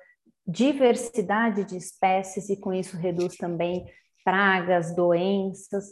diversidade 0.46 1.64
de 1.64 1.78
espécies 1.78 2.50
e 2.50 2.58
com 2.58 2.74
isso 2.74 2.98
reduz 2.98 3.38
também 3.38 3.86
pragas, 4.24 4.94
doenças, 4.94 5.86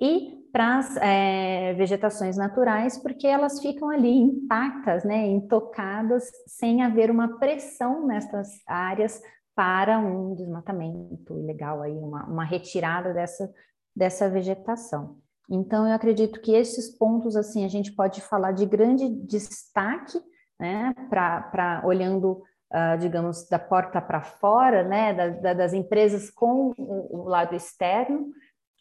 e 0.00 0.44
para 0.52 0.78
as 0.78 0.96
é, 0.98 1.74
vegetações 1.74 2.36
naturais, 2.36 2.96
porque 2.98 3.26
elas 3.26 3.60
ficam 3.60 3.90
ali 3.90 4.08
intactas, 4.08 5.04
né, 5.04 5.26
intocadas, 5.26 6.30
sem 6.46 6.82
haver 6.82 7.10
uma 7.10 7.38
pressão 7.38 8.06
nessas 8.06 8.48
áreas 8.66 9.20
para 9.54 9.98
um 9.98 10.34
desmatamento 10.34 11.38
ilegal, 11.38 11.82
aí, 11.82 11.92
uma, 11.92 12.24
uma 12.26 12.44
retirada 12.44 13.12
dessa, 13.12 13.52
dessa 13.94 14.28
vegetação. 14.28 15.16
Então, 15.50 15.86
eu 15.86 15.92
acredito 15.92 16.40
que 16.40 16.52
esses 16.52 16.96
pontos, 16.96 17.36
assim, 17.36 17.64
a 17.64 17.68
gente 17.68 17.92
pode 17.92 18.20
falar 18.20 18.52
de 18.52 18.64
grande 18.64 19.08
destaque, 19.08 20.18
né, 20.58 20.94
para 21.10 21.82
olhando, 21.84 22.42
uh, 22.72 22.96
digamos, 22.98 23.48
da 23.48 23.58
porta 23.58 24.00
para 24.00 24.22
fora, 24.22 24.84
né, 24.84 25.12
da, 25.12 25.28
da, 25.28 25.54
das 25.54 25.72
empresas 25.72 26.30
com 26.30 26.72
o, 26.78 27.22
o 27.22 27.28
lado 27.28 27.54
externo, 27.56 28.32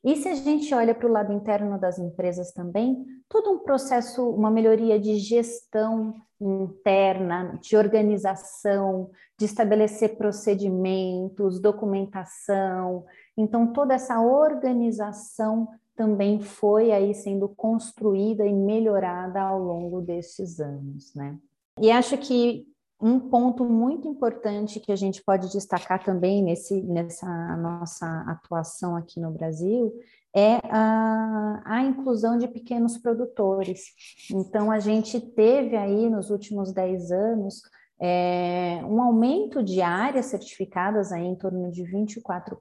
e 0.04 0.18
se 0.18 0.28
a 0.28 0.36
gente 0.36 0.74
olha 0.74 0.94
para 0.94 1.08
o 1.08 1.12
lado 1.12 1.32
interno 1.32 1.80
das 1.80 1.98
empresas 1.98 2.52
também, 2.52 3.06
todo 3.30 3.52
um 3.52 3.60
processo, 3.60 4.30
uma 4.30 4.52
melhoria 4.52 5.00
de 5.00 5.18
gestão 5.18 6.14
interna, 6.42 7.58
de 7.62 7.78
organização, 7.78 9.10
de 9.40 9.46
estabelecer 9.46 10.18
procedimentos, 10.18 11.60
documentação. 11.60 13.06
Então, 13.38 13.72
toda 13.72 13.94
essa 13.94 14.20
organização 14.20 15.70
também 15.96 16.42
foi 16.42 16.92
aí 16.92 17.14
sendo 17.14 17.48
construída 17.48 18.46
e 18.46 18.52
melhorada 18.52 19.42
ao 19.42 19.60
longo 19.60 20.02
desses 20.02 20.60
anos, 20.60 21.14
né? 21.16 21.38
E 21.80 21.90
acho 21.92 22.18
que 22.18 22.68
um 23.04 23.20
ponto 23.20 23.66
muito 23.66 24.08
importante 24.08 24.80
que 24.80 24.92
a 24.92 24.96
gente 24.96 25.22
pode 25.22 25.52
destacar 25.52 26.02
também 26.02 26.42
nesse, 26.42 26.82
nessa 26.84 27.28
nossa 27.58 28.08
atuação 28.30 28.96
aqui 28.96 29.20
no 29.20 29.30
Brasil 29.30 29.94
é 30.34 30.60
a, 30.64 31.62
a 31.66 31.84
inclusão 31.84 32.38
de 32.38 32.48
pequenos 32.48 32.98
produtores. 32.98 33.88
Então, 34.32 34.72
a 34.72 34.80
gente 34.80 35.20
teve 35.20 35.76
aí 35.76 36.10
nos 36.10 36.30
últimos 36.30 36.72
10 36.72 37.12
anos 37.12 37.62
é, 38.00 38.80
um 38.86 39.02
aumento 39.02 39.62
de 39.62 39.82
áreas 39.82 40.28
certificadas 40.28 41.12
aí 41.12 41.26
em 41.26 41.36
torno 41.36 41.70
de 41.72 41.84
24%, 41.84 42.58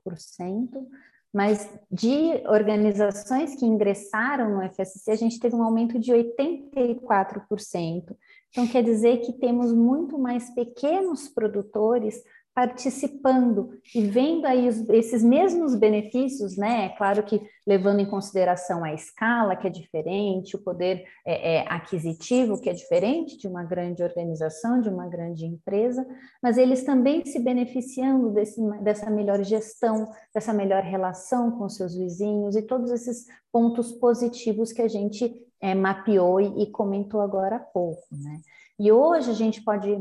mas 1.33 1.71
de 1.91 2.43
organizações 2.49 3.55
que 3.55 3.65
ingressaram 3.65 4.57
no 4.57 4.71
FSC, 4.71 5.13
a 5.13 5.17
gente 5.17 5.39
teve 5.39 5.55
um 5.55 5.63
aumento 5.63 6.01
de 6.01 6.13
84%. 6.13 8.17
Então, 8.53 8.69
quer 8.69 8.83
dizer 8.83 9.23
que 9.23 9.33
temos 9.33 9.73
muito 9.73 10.19
mais 10.19 10.51
pequenos 10.55 11.27
produtores 11.27 12.23
participando 12.55 13.71
e 13.95 14.03
vendo 14.03 14.45
aí 14.45 14.69
os, 14.69 14.87
esses 14.91 15.25
mesmos 15.25 15.75
benefícios, 15.75 16.57
né? 16.57 16.85
É 16.85 16.89
claro 16.91 17.23
que 17.23 17.41
levando 17.67 18.01
em 18.01 18.11
consideração 18.11 18.85
a 18.85 18.93
escala, 18.93 19.57
que 19.57 19.67
é 19.67 19.71
diferente, 19.71 20.55
o 20.55 20.63
poder 20.63 21.03
é, 21.27 21.55
é, 21.55 21.67
aquisitivo, 21.67 22.61
que 22.61 22.69
é 22.69 22.75
diferente 22.75 23.39
de 23.39 23.49
uma 23.49 23.65
grande 23.65 24.03
organização, 24.03 24.83
de 24.83 24.91
uma 24.91 25.09
grande 25.09 25.47
empresa, 25.47 26.07
mas 26.43 26.59
eles 26.59 26.85
também 26.85 27.25
se 27.25 27.39
beneficiando 27.39 28.31
desse, 28.31 28.61
dessa 28.83 29.09
melhor 29.09 29.43
gestão, 29.43 30.11
dessa 30.35 30.53
melhor 30.53 30.83
relação 30.83 31.53
com 31.53 31.71
seus 31.71 31.97
vizinhos 31.97 32.55
e 32.55 32.63
todos 32.63 32.91
esses 32.91 33.25
pontos 33.51 33.93
positivos 33.93 34.73
que 34.73 34.83
a 34.83 34.89
gente 34.89 35.35
é, 35.63 35.75
mapeou 35.75 36.41
e, 36.41 36.65
e, 36.65 36.71
comentou 36.71 37.21
agora 37.21 37.57
há 37.57 37.61
pouco. 37.61 38.03
Né? 38.11 38.41
E 38.79 38.91
hoje 38.91 39.31
a 39.31 39.35
gente 39.35 39.63
pode 39.63 39.97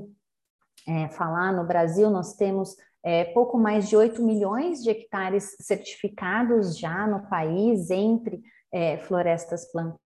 é, 0.88 1.08
falar, 1.10 1.54
no 1.54 1.64
Brasil 1.64 2.10
nós 2.10 2.34
temos 2.34 2.76
é, 3.04 3.26
pouco 3.26 3.60
mais 3.60 3.88
de 3.88 3.96
8 3.96 4.24
milhões 4.24 4.82
de 4.82 4.90
hectares 4.90 5.56
certificados 5.60 6.78
já 6.78 7.06
no 7.06 7.30
país, 7.30 7.92
entre 7.92 8.42
é, 8.72 8.98
florestas 8.98 9.72
plantadas. 9.72 10.02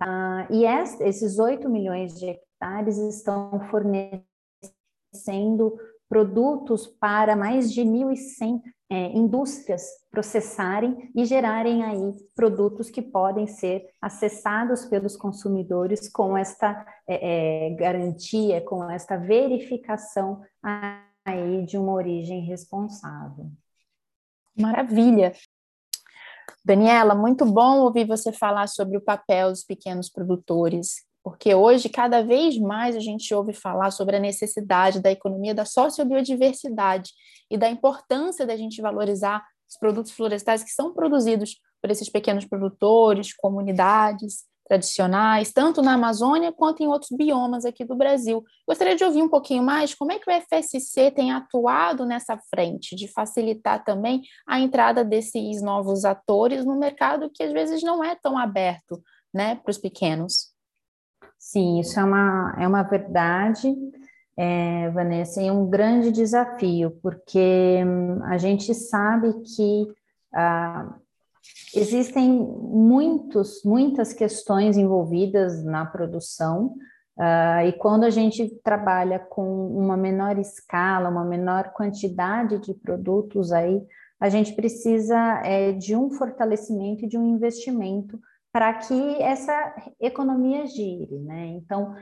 Ah, 0.00 0.46
e 0.48 0.64
esses 0.64 1.40
8 1.40 1.68
milhões 1.68 2.14
de 2.14 2.26
hectares 2.26 2.96
estão 2.98 3.58
fornecendo 3.68 4.24
produtos 6.08 6.86
para 6.86 7.34
mais 7.34 7.72
de 7.72 7.82
1.100 7.82 8.62
é, 8.90 9.12
indústrias 9.12 9.82
processarem 10.10 11.10
e 11.14 11.24
gerarem 11.24 11.84
aí 11.84 12.12
produtos 12.34 12.88
que 12.88 13.02
podem 13.02 13.46
ser 13.46 13.86
acessados 14.00 14.86
pelos 14.86 15.16
consumidores 15.16 16.08
com 16.08 16.36
esta 16.36 16.86
é, 17.06 17.66
é, 17.66 17.70
garantia, 17.74 18.60
com 18.62 18.90
esta 18.90 19.16
verificação 19.16 20.42
aí 21.24 21.66
de 21.66 21.76
uma 21.76 21.92
origem 21.92 22.40
responsável. 22.40 23.50
Maravilha! 24.58 25.32
Daniela, 26.64 27.14
muito 27.14 27.44
bom 27.44 27.80
ouvir 27.80 28.06
você 28.06 28.32
falar 28.32 28.66
sobre 28.68 28.96
o 28.96 29.00
papel 29.00 29.50
dos 29.50 29.64
pequenos 29.64 30.08
produtores 30.08 31.07
porque 31.28 31.54
hoje, 31.54 31.90
cada 31.90 32.22
vez 32.22 32.56
mais, 32.56 32.96
a 32.96 33.00
gente 33.00 33.34
ouve 33.34 33.52
falar 33.52 33.90
sobre 33.90 34.16
a 34.16 34.18
necessidade 34.18 34.98
da 34.98 35.10
economia 35.10 35.54
da 35.54 35.66
sociobiodiversidade 35.66 37.12
e 37.50 37.58
da 37.58 37.68
importância 37.68 38.46
da 38.46 38.56
gente 38.56 38.80
valorizar 38.80 39.44
os 39.68 39.76
produtos 39.78 40.12
florestais 40.12 40.64
que 40.64 40.70
são 40.70 40.94
produzidos 40.94 41.60
por 41.82 41.90
esses 41.90 42.08
pequenos 42.08 42.46
produtores, 42.46 43.34
comunidades 43.34 44.44
tradicionais, 44.66 45.52
tanto 45.52 45.82
na 45.82 45.92
Amazônia 45.92 46.50
quanto 46.50 46.82
em 46.82 46.86
outros 46.86 47.10
biomas 47.14 47.66
aqui 47.66 47.84
do 47.84 47.94
Brasil. 47.94 48.42
Gostaria 48.66 48.96
de 48.96 49.04
ouvir 49.04 49.22
um 49.22 49.28
pouquinho 49.28 49.62
mais 49.62 49.94
como 49.94 50.12
é 50.12 50.18
que 50.18 50.30
o 50.30 50.32
FSC 50.32 51.10
tem 51.10 51.30
atuado 51.30 52.06
nessa 52.06 52.38
frente, 52.50 52.96
de 52.96 53.06
facilitar 53.06 53.84
também 53.84 54.22
a 54.46 54.58
entrada 54.60 55.04
desses 55.04 55.60
novos 55.60 56.06
atores 56.06 56.64
no 56.64 56.78
mercado 56.78 57.30
que 57.30 57.42
às 57.42 57.52
vezes 57.52 57.82
não 57.82 58.02
é 58.02 58.14
tão 58.14 58.38
aberto 58.38 59.02
né, 59.32 59.56
para 59.56 59.70
os 59.70 59.78
pequenos. 59.78 60.47
Sim, 61.38 61.80
isso 61.80 61.98
é 61.98 62.04
uma, 62.04 62.54
é 62.58 62.66
uma 62.66 62.82
verdade, 62.82 63.72
é, 64.36 64.90
Vanessa, 64.90 65.40
e 65.40 65.50
um 65.50 65.68
grande 65.68 66.10
desafio, 66.10 66.98
porque 67.02 67.82
hum, 67.86 68.22
a 68.24 68.36
gente 68.38 68.74
sabe 68.74 69.32
que 69.42 69.86
ah, 70.34 70.94
existem 71.74 72.30
muitos, 72.30 73.62
muitas 73.64 74.12
questões 74.12 74.76
envolvidas 74.76 75.64
na 75.64 75.86
produção, 75.86 76.74
ah, 77.16 77.64
e 77.64 77.72
quando 77.72 78.04
a 78.04 78.10
gente 78.10 78.48
trabalha 78.62 79.18
com 79.18 79.68
uma 79.68 79.96
menor 79.96 80.38
escala, 80.38 81.08
uma 81.08 81.24
menor 81.24 81.72
quantidade 81.72 82.58
de 82.58 82.74
produtos 82.74 83.52
aí, 83.52 83.80
a 84.20 84.28
gente 84.28 84.52
precisa 84.54 85.40
é, 85.44 85.72
de 85.72 85.94
um 85.94 86.10
fortalecimento 86.10 87.04
e 87.04 87.08
de 87.08 87.16
um 87.16 87.24
investimento 87.24 88.20
para 88.52 88.74
que 88.74 89.22
essa 89.22 89.74
economia 90.00 90.66
gire, 90.66 91.18
né? 91.20 91.46
Então, 91.46 91.94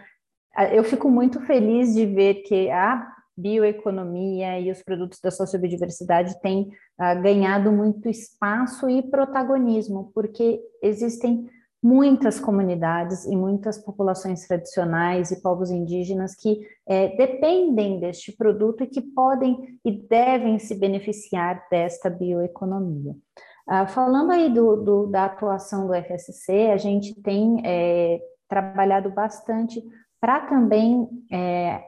eu 0.73 0.85
fico 0.85 1.11
muito 1.11 1.41
feliz 1.41 1.95
de 1.95 2.07
ver 2.07 2.43
que 2.43 2.71
a 2.71 3.13
bioeconomia 3.37 4.59
e 4.59 4.71
os 4.71 4.83
produtos 4.83 5.21
da 5.21 5.31
sociobiodiversidade 5.31 6.41
têm 6.41 6.71
uh, 6.99 7.21
ganhado 7.23 7.71
muito 7.71 8.09
espaço 8.09 8.89
e 8.89 9.03
protagonismo, 9.03 10.11
porque 10.15 10.61
existem 10.83 11.47
muitas 11.83 12.41
comunidades 12.41 13.27
e 13.27 13.37
muitas 13.37 13.79
populações 13.79 14.47
tradicionais 14.47 15.31
e 15.31 15.41
povos 15.41 15.71
indígenas 15.71 16.35
que 16.35 16.67
é, 16.89 17.15
dependem 17.17 18.01
deste 18.01 18.33
produto 18.33 18.83
e 18.83 18.87
que 18.87 19.01
podem 19.01 19.79
e 19.85 19.93
devem 19.93 20.59
se 20.59 20.75
beneficiar 20.75 21.65
desta 21.71 22.11
bioeconomia. 22.11 23.15
Uh, 23.69 23.87
falando 23.89 24.31
aí 24.31 24.53
do, 24.53 24.77
do, 24.77 25.07
da 25.09 25.25
atuação 25.25 25.87
do 25.87 25.95
FSC, 25.95 26.71
a 26.73 26.77
gente 26.77 27.21
tem 27.21 27.61
é, 27.65 28.21
trabalhado 28.49 29.11
bastante 29.11 29.83
para 30.21 30.41
também 30.47 31.09
é, 31.33 31.83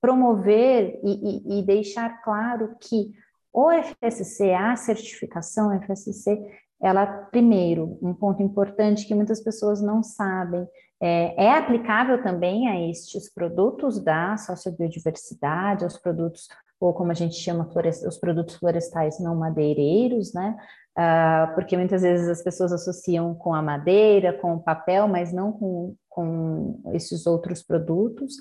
promover 0.00 1.00
e, 1.02 1.56
e, 1.56 1.58
e, 1.58 1.62
deixar 1.62 2.22
claro 2.22 2.76
que 2.80 3.12
o 3.52 3.70
FSC, 3.72 4.52
a 4.52 4.76
certificação 4.76 5.72
FSC, 5.82 6.38
ela, 6.80 7.06
primeiro, 7.06 7.98
um 8.00 8.14
ponto 8.14 8.42
importante 8.42 9.06
que 9.06 9.14
muitas 9.14 9.42
pessoas 9.42 9.82
não 9.82 10.02
sabem, 10.02 10.68
é, 11.00 11.46
é 11.46 11.52
aplicável 11.52 12.22
também 12.22 12.68
a 12.68 12.88
estes 12.88 13.32
produtos 13.32 13.98
da 14.02 14.36
sociobiodiversidade, 14.36 15.84
aos 15.84 15.96
produtos 15.96 16.48
ou 16.80 16.94
como 16.94 17.10
a 17.10 17.14
gente 17.14 17.34
chama, 17.34 17.68
os 18.06 18.18
produtos 18.18 18.54
florestais 18.54 19.18
não 19.18 19.34
madeireiros, 19.34 20.32
né? 20.32 20.56
Uh, 20.98 21.54
porque 21.54 21.76
muitas 21.76 22.02
vezes 22.02 22.28
as 22.28 22.42
pessoas 22.42 22.72
associam 22.72 23.34
com 23.34 23.54
a 23.54 23.62
madeira, 23.62 24.32
com 24.32 24.54
o 24.54 24.60
papel, 24.60 25.06
mas 25.06 25.32
não 25.32 25.52
com, 25.52 25.94
com 26.08 26.82
esses 26.92 27.26
outros 27.26 27.62
produtos. 27.62 28.34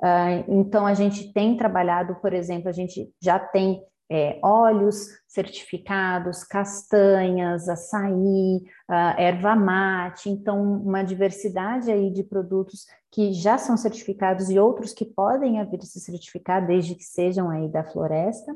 Uh, 0.00 0.44
então, 0.48 0.86
a 0.86 0.94
gente 0.94 1.32
tem 1.32 1.56
trabalhado, 1.56 2.14
por 2.16 2.32
exemplo, 2.32 2.68
a 2.68 2.72
gente 2.72 3.12
já 3.20 3.38
tem 3.38 3.82
é, 4.10 4.38
óleos 4.42 5.08
certificados, 5.26 6.44
castanhas, 6.44 7.68
açaí, 7.68 8.62
uh, 8.88 9.18
erva 9.18 9.56
mate, 9.56 10.28
então 10.28 10.62
uma 10.62 11.02
diversidade 11.02 11.90
aí 11.90 12.10
de 12.10 12.22
produtos 12.22 12.86
que 13.10 13.32
já 13.32 13.56
são 13.56 13.76
certificados 13.76 14.50
e 14.50 14.58
outros 14.58 14.92
que 14.92 15.04
podem 15.04 15.64
vir 15.70 15.82
se 15.82 16.00
certificar 16.00 16.66
desde 16.66 16.94
que 16.94 17.04
sejam 17.04 17.48
aí 17.48 17.68
da 17.68 17.82
floresta. 17.82 18.54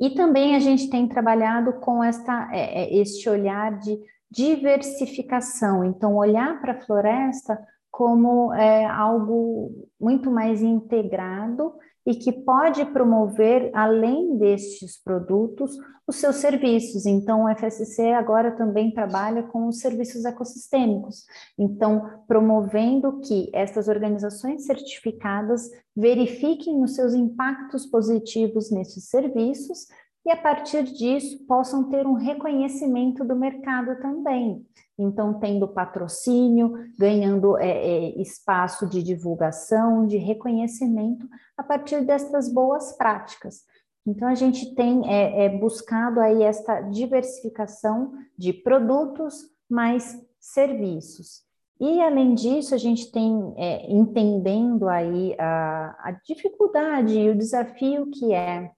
E 0.00 0.10
também 0.10 0.54
a 0.54 0.58
gente 0.60 0.88
tem 0.88 1.08
trabalhado 1.08 1.74
com 1.74 2.02
esta, 2.02 2.48
é, 2.52 2.84
é 2.84 2.96
este 3.00 3.28
olhar 3.28 3.78
de 3.78 3.98
diversificação, 4.30 5.84
então 5.84 6.14
olhar 6.14 6.60
para 6.60 6.72
a 6.72 6.80
floresta 6.80 7.58
como 7.90 8.52
é, 8.54 8.84
algo 8.86 9.72
muito 10.00 10.30
mais 10.30 10.62
integrado 10.62 11.72
e 12.08 12.14
que 12.14 12.32
pode 12.32 12.86
promover, 12.86 13.70
além 13.74 14.38
destes 14.38 14.96
produtos, 14.96 15.76
os 16.06 16.16
seus 16.16 16.36
serviços. 16.36 17.04
Então, 17.04 17.44
o 17.44 17.54
FSC 17.54 18.12
agora 18.12 18.52
também 18.52 18.90
trabalha 18.90 19.42
com 19.42 19.68
os 19.68 19.80
serviços 19.80 20.24
ecossistêmicos. 20.24 21.26
Então, 21.58 22.22
promovendo 22.26 23.20
que 23.20 23.50
essas 23.52 23.88
organizações 23.88 24.64
certificadas 24.64 25.68
verifiquem 25.94 26.82
os 26.82 26.94
seus 26.94 27.12
impactos 27.12 27.84
positivos 27.84 28.70
nesses 28.70 29.10
serviços 29.10 29.86
e, 30.24 30.30
a 30.30 30.36
partir 30.36 30.84
disso, 30.84 31.44
possam 31.46 31.90
ter 31.90 32.06
um 32.06 32.14
reconhecimento 32.14 33.22
do 33.22 33.36
mercado 33.36 34.00
também. 34.00 34.64
Então, 34.98 35.38
tendo 35.38 35.68
patrocínio, 35.68 36.72
ganhando 36.98 37.56
é, 37.56 37.68
é, 37.68 38.20
espaço 38.20 38.88
de 38.88 39.02
divulgação, 39.02 40.06
de 40.06 40.16
reconhecimento 40.16 41.28
a 41.56 41.62
partir 41.62 42.04
dessas 42.04 42.52
boas 42.52 42.96
práticas. 42.96 43.62
Então, 44.04 44.26
a 44.26 44.34
gente 44.34 44.74
tem 44.74 45.08
é, 45.08 45.44
é 45.44 45.48
buscado 45.48 46.18
aí 46.20 46.42
esta 46.42 46.80
diversificação 46.80 48.12
de 48.36 48.52
produtos 48.52 49.34
mais 49.70 50.20
serviços. 50.40 51.46
E, 51.80 52.00
além 52.00 52.34
disso, 52.34 52.74
a 52.74 52.78
gente 52.78 53.12
tem 53.12 53.54
é, 53.56 53.88
entendendo 53.92 54.88
aí 54.88 55.36
a, 55.38 55.96
a 56.08 56.10
dificuldade 56.24 57.16
e 57.16 57.30
o 57.30 57.38
desafio 57.38 58.10
que 58.10 58.34
é 58.34 58.72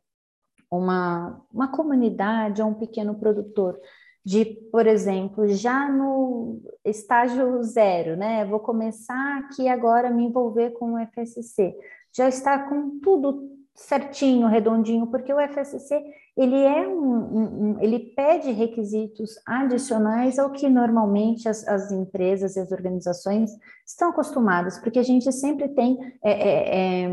uma, 0.71 1.41
uma 1.53 1.69
comunidade 1.69 2.61
ou 2.61 2.69
um 2.69 2.75
pequeno 2.75 3.19
produtor 3.19 3.81
de, 4.25 4.45
por 4.71 4.87
exemplo, 4.87 5.49
já 5.49 5.89
no 5.89 6.61
estágio 6.85 7.63
zero, 7.63 8.17
né? 8.17 8.45
Vou 8.45 8.61
começar 8.61 9.39
aqui 9.39 9.69
agora 9.69 10.09
a 10.09 10.11
me 10.11 10.25
envolver 10.25 10.71
com 10.73 10.95
o 10.95 11.07
FSC. 11.07 11.75
Já 12.15 12.29
está 12.29 12.59
com 12.59 12.99
tudo 13.01 13.51
certinho, 13.75 14.47
redondinho, 14.47 15.07
porque 15.07 15.33
o 15.33 15.39
FSC 15.41 16.03
ele 16.37 16.57
é 16.57 16.87
um, 16.87 17.15
um, 17.15 17.43
um, 17.43 17.81
ele 17.81 17.99
pede 17.99 18.51
requisitos 18.51 19.35
adicionais 19.47 20.39
ao 20.39 20.51
que 20.51 20.69
normalmente 20.69 21.49
as, 21.49 21.67
as, 21.67 21.91
empresas 21.91 22.57
e 22.57 22.61
as 22.61 22.71
organizações 22.73 23.51
estão 23.87 24.11
acostumadas, 24.11 24.79
porque 24.79 24.99
a 24.99 25.03
gente 25.03 25.31
sempre 25.33 25.69
tem 25.69 25.99
é, 26.23 26.31
é, 26.31 27.05
é, 27.05 27.11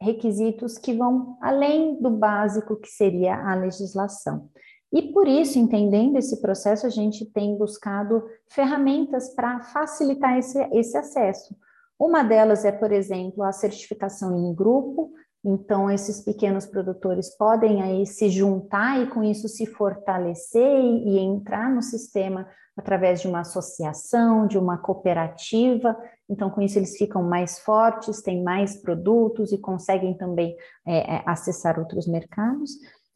requisitos 0.00 0.76
que 0.76 0.94
vão 0.94 1.36
além 1.40 2.00
do 2.00 2.10
básico 2.10 2.76
que 2.76 2.88
seria 2.88 3.36
a 3.36 3.54
legislação. 3.54 4.50
E 4.92 5.02
por 5.12 5.26
isso, 5.26 5.58
entendendo 5.58 6.16
esse 6.16 6.40
processo, 6.40 6.86
a 6.86 6.90
gente 6.90 7.24
tem 7.24 7.56
buscado 7.56 8.24
ferramentas 8.48 9.34
para 9.34 9.60
facilitar 9.60 10.36
esse, 10.38 10.58
esse 10.72 10.96
acesso. 10.96 11.56
Uma 11.98 12.22
delas 12.22 12.64
é, 12.64 12.72
por 12.72 12.92
exemplo, 12.92 13.42
a 13.42 13.52
certificação 13.52 14.36
em 14.36 14.54
grupo, 14.54 15.12
então, 15.44 15.90
esses 15.90 16.20
pequenos 16.20 16.66
produtores 16.66 17.36
podem 17.36 17.82
aí 17.82 18.06
se 18.06 18.30
juntar 18.30 19.00
e 19.00 19.08
com 19.08 19.24
isso 19.24 19.48
se 19.48 19.66
fortalecer 19.66 20.80
e, 20.80 21.16
e, 21.16 21.18
entrar 21.18 21.68
no 21.68 21.82
sistema 21.82 22.48
através 22.76 23.20
de 23.20 23.26
uma 23.26 23.40
associação, 23.40 24.46
de 24.46 24.56
uma 24.56 24.78
cooperativa. 24.78 25.96
Então, 26.30 26.48
com 26.48 26.62
isso 26.62 26.78
eles 26.78 26.96
ficam 26.96 27.24
mais 27.24 27.58
fortes, 27.58 28.22
têm 28.22 28.42
mais 28.42 28.80
produtos 28.80 29.50
e 29.50 29.58
conseguem 29.58 30.16
também 30.16 30.56
é, 30.86 31.16
é, 31.16 31.22
acessar 31.26 31.76
outros 31.76 32.06
mercados. 32.06 32.70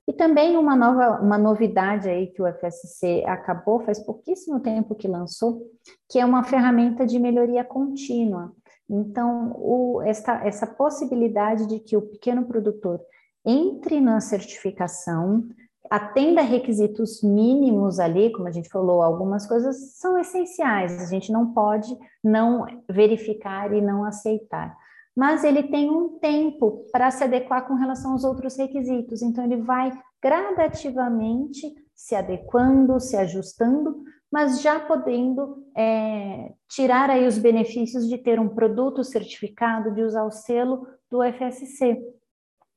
E 0.08 0.12
também 0.12 0.56
uma 0.56 0.76
nova, 0.76 1.20
uma 1.20 1.36
novidade 1.36 2.08
aí 2.08 2.28
que 2.28 2.40
o 2.40 2.46
FSC 2.46 3.24
acabou, 3.26 3.80
faz 3.80 3.98
pouquíssimo 3.98 4.60
tempo 4.60 4.94
que 4.94 5.08
lançou, 5.08 5.62
que 6.08 6.18
é 6.18 6.24
uma 6.24 6.44
ferramenta 6.44 7.04
de 7.04 7.18
melhoria 7.18 7.64
contínua. 7.64 8.52
Então, 8.88 9.52
o, 9.56 10.00
essa, 10.02 10.46
essa 10.46 10.66
possibilidade 10.66 11.66
de 11.66 11.80
que 11.80 11.96
o 11.96 12.02
pequeno 12.02 12.44
produtor 12.44 13.00
entre 13.44 14.00
na 14.00 14.20
certificação, 14.20 15.44
atenda 15.88 16.42
requisitos 16.42 17.22
mínimos 17.22 18.00
ali, 18.00 18.32
como 18.32 18.48
a 18.48 18.50
gente 18.50 18.68
falou, 18.68 19.02
algumas 19.02 19.46
coisas 19.46 19.96
são 19.96 20.18
essenciais, 20.18 21.00
a 21.00 21.06
gente 21.06 21.30
não 21.30 21.52
pode 21.52 21.96
não 22.22 22.66
verificar 22.90 23.72
e 23.72 23.80
não 23.80 24.04
aceitar 24.04 24.76
mas 25.16 25.42
ele 25.42 25.62
tem 25.62 25.90
um 25.90 26.18
tempo 26.18 26.84
para 26.92 27.10
se 27.10 27.24
adequar 27.24 27.66
com 27.66 27.74
relação 27.74 28.12
aos 28.12 28.22
outros 28.22 28.58
requisitos. 28.58 29.22
Então, 29.22 29.44
ele 29.44 29.62
vai 29.62 29.90
gradativamente 30.22 31.74
se 31.94 32.14
adequando, 32.14 33.00
se 33.00 33.16
ajustando, 33.16 34.04
mas 34.30 34.60
já 34.60 34.78
podendo 34.78 35.64
é, 35.74 36.52
tirar 36.68 37.08
aí 37.08 37.26
os 37.26 37.38
benefícios 37.38 38.06
de 38.06 38.18
ter 38.18 38.38
um 38.38 38.50
produto 38.50 39.02
certificado, 39.02 39.94
de 39.94 40.02
usar 40.02 40.24
o 40.24 40.30
selo 40.30 40.86
do 41.10 41.22
FSC. 41.22 41.98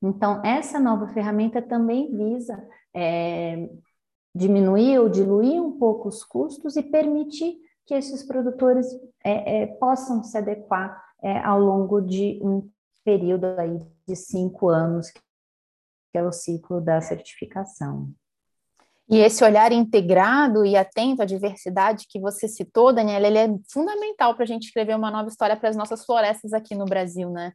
Então, 0.01 0.41
essa 0.45 0.79
nova 0.79 1.09
ferramenta 1.09 1.61
também 1.61 2.09
visa 2.15 2.65
é, 2.95 3.69
diminuir 4.33 4.99
ou 4.99 5.09
diluir 5.09 5.61
um 5.61 5.77
pouco 5.77 6.07
os 6.07 6.23
custos 6.23 6.77
e 6.77 6.83
permitir 6.83 7.57
que 7.85 7.93
esses 7.93 8.23
produtores 8.23 8.87
é, 9.21 9.63
é 9.63 9.67
possam 9.67 10.23
se 10.23 10.37
adequar 10.37 11.08
é, 11.23 11.39
ao 11.39 11.59
longo 11.59 12.01
de 12.01 12.39
um 12.41 12.69
período 13.03 13.45
aí 13.59 13.79
de 14.07 14.15
cinco 14.15 14.69
anos, 14.69 15.11
que 15.11 16.17
é 16.17 16.23
o 16.23 16.31
ciclo 16.31 16.81
da 16.81 17.01
certificação. 17.01 18.11
E 19.09 19.17
esse 19.17 19.43
olhar 19.43 19.71
integrado 19.71 20.63
e 20.63 20.75
atento 20.75 21.23
à 21.23 21.25
diversidade 21.25 22.05
que 22.07 22.19
você 22.19 22.47
citou, 22.47 22.93
Daniela, 22.93 23.25
ele 23.25 23.37
é 23.39 23.47
fundamental 23.71 24.35
para 24.35 24.43
a 24.43 24.47
gente 24.47 24.67
escrever 24.67 24.95
uma 24.95 25.09
nova 25.09 25.27
história 25.27 25.57
para 25.57 25.67
as 25.67 25.75
nossas 25.75 26.05
florestas 26.05 26.53
aqui 26.53 26.75
no 26.75 26.85
Brasil, 26.85 27.31
né? 27.31 27.53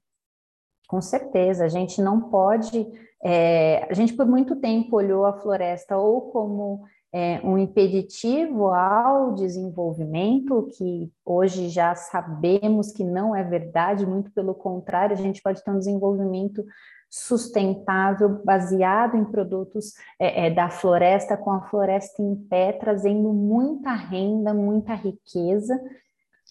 Com 0.88 1.00
certeza, 1.00 1.64
a 1.64 1.68
gente 1.68 2.02
não 2.02 2.28
pode. 2.28 2.86
É, 3.24 3.86
a 3.88 3.94
gente 3.94 4.12
por 4.14 4.26
muito 4.26 4.56
tempo 4.56 4.96
olhou 4.96 5.24
a 5.24 5.40
floresta 5.40 5.96
ou 5.96 6.32
como 6.32 6.84
é, 7.14 7.40
um 7.44 7.56
impeditivo 7.56 8.74
ao 8.74 9.34
desenvolvimento, 9.34 10.68
que 10.76 11.12
hoje 11.24 11.68
já 11.68 11.94
sabemos 11.94 12.90
que 12.90 13.04
não 13.04 13.36
é 13.36 13.44
verdade, 13.44 14.04
muito 14.04 14.32
pelo 14.32 14.52
contrário, 14.52 15.14
a 15.14 15.20
gente 15.20 15.40
pode 15.40 15.62
ter 15.62 15.70
um 15.70 15.78
desenvolvimento 15.78 16.64
sustentável, 17.08 18.42
baseado 18.44 19.16
em 19.16 19.24
produtos 19.24 19.92
é, 20.18 20.46
é, 20.46 20.50
da 20.50 20.68
floresta, 20.68 21.36
com 21.36 21.52
a 21.52 21.60
floresta 21.68 22.20
em 22.20 22.34
pé, 22.34 22.72
trazendo 22.72 23.32
muita 23.32 23.92
renda, 23.92 24.52
muita 24.52 24.94
riqueza, 24.94 25.80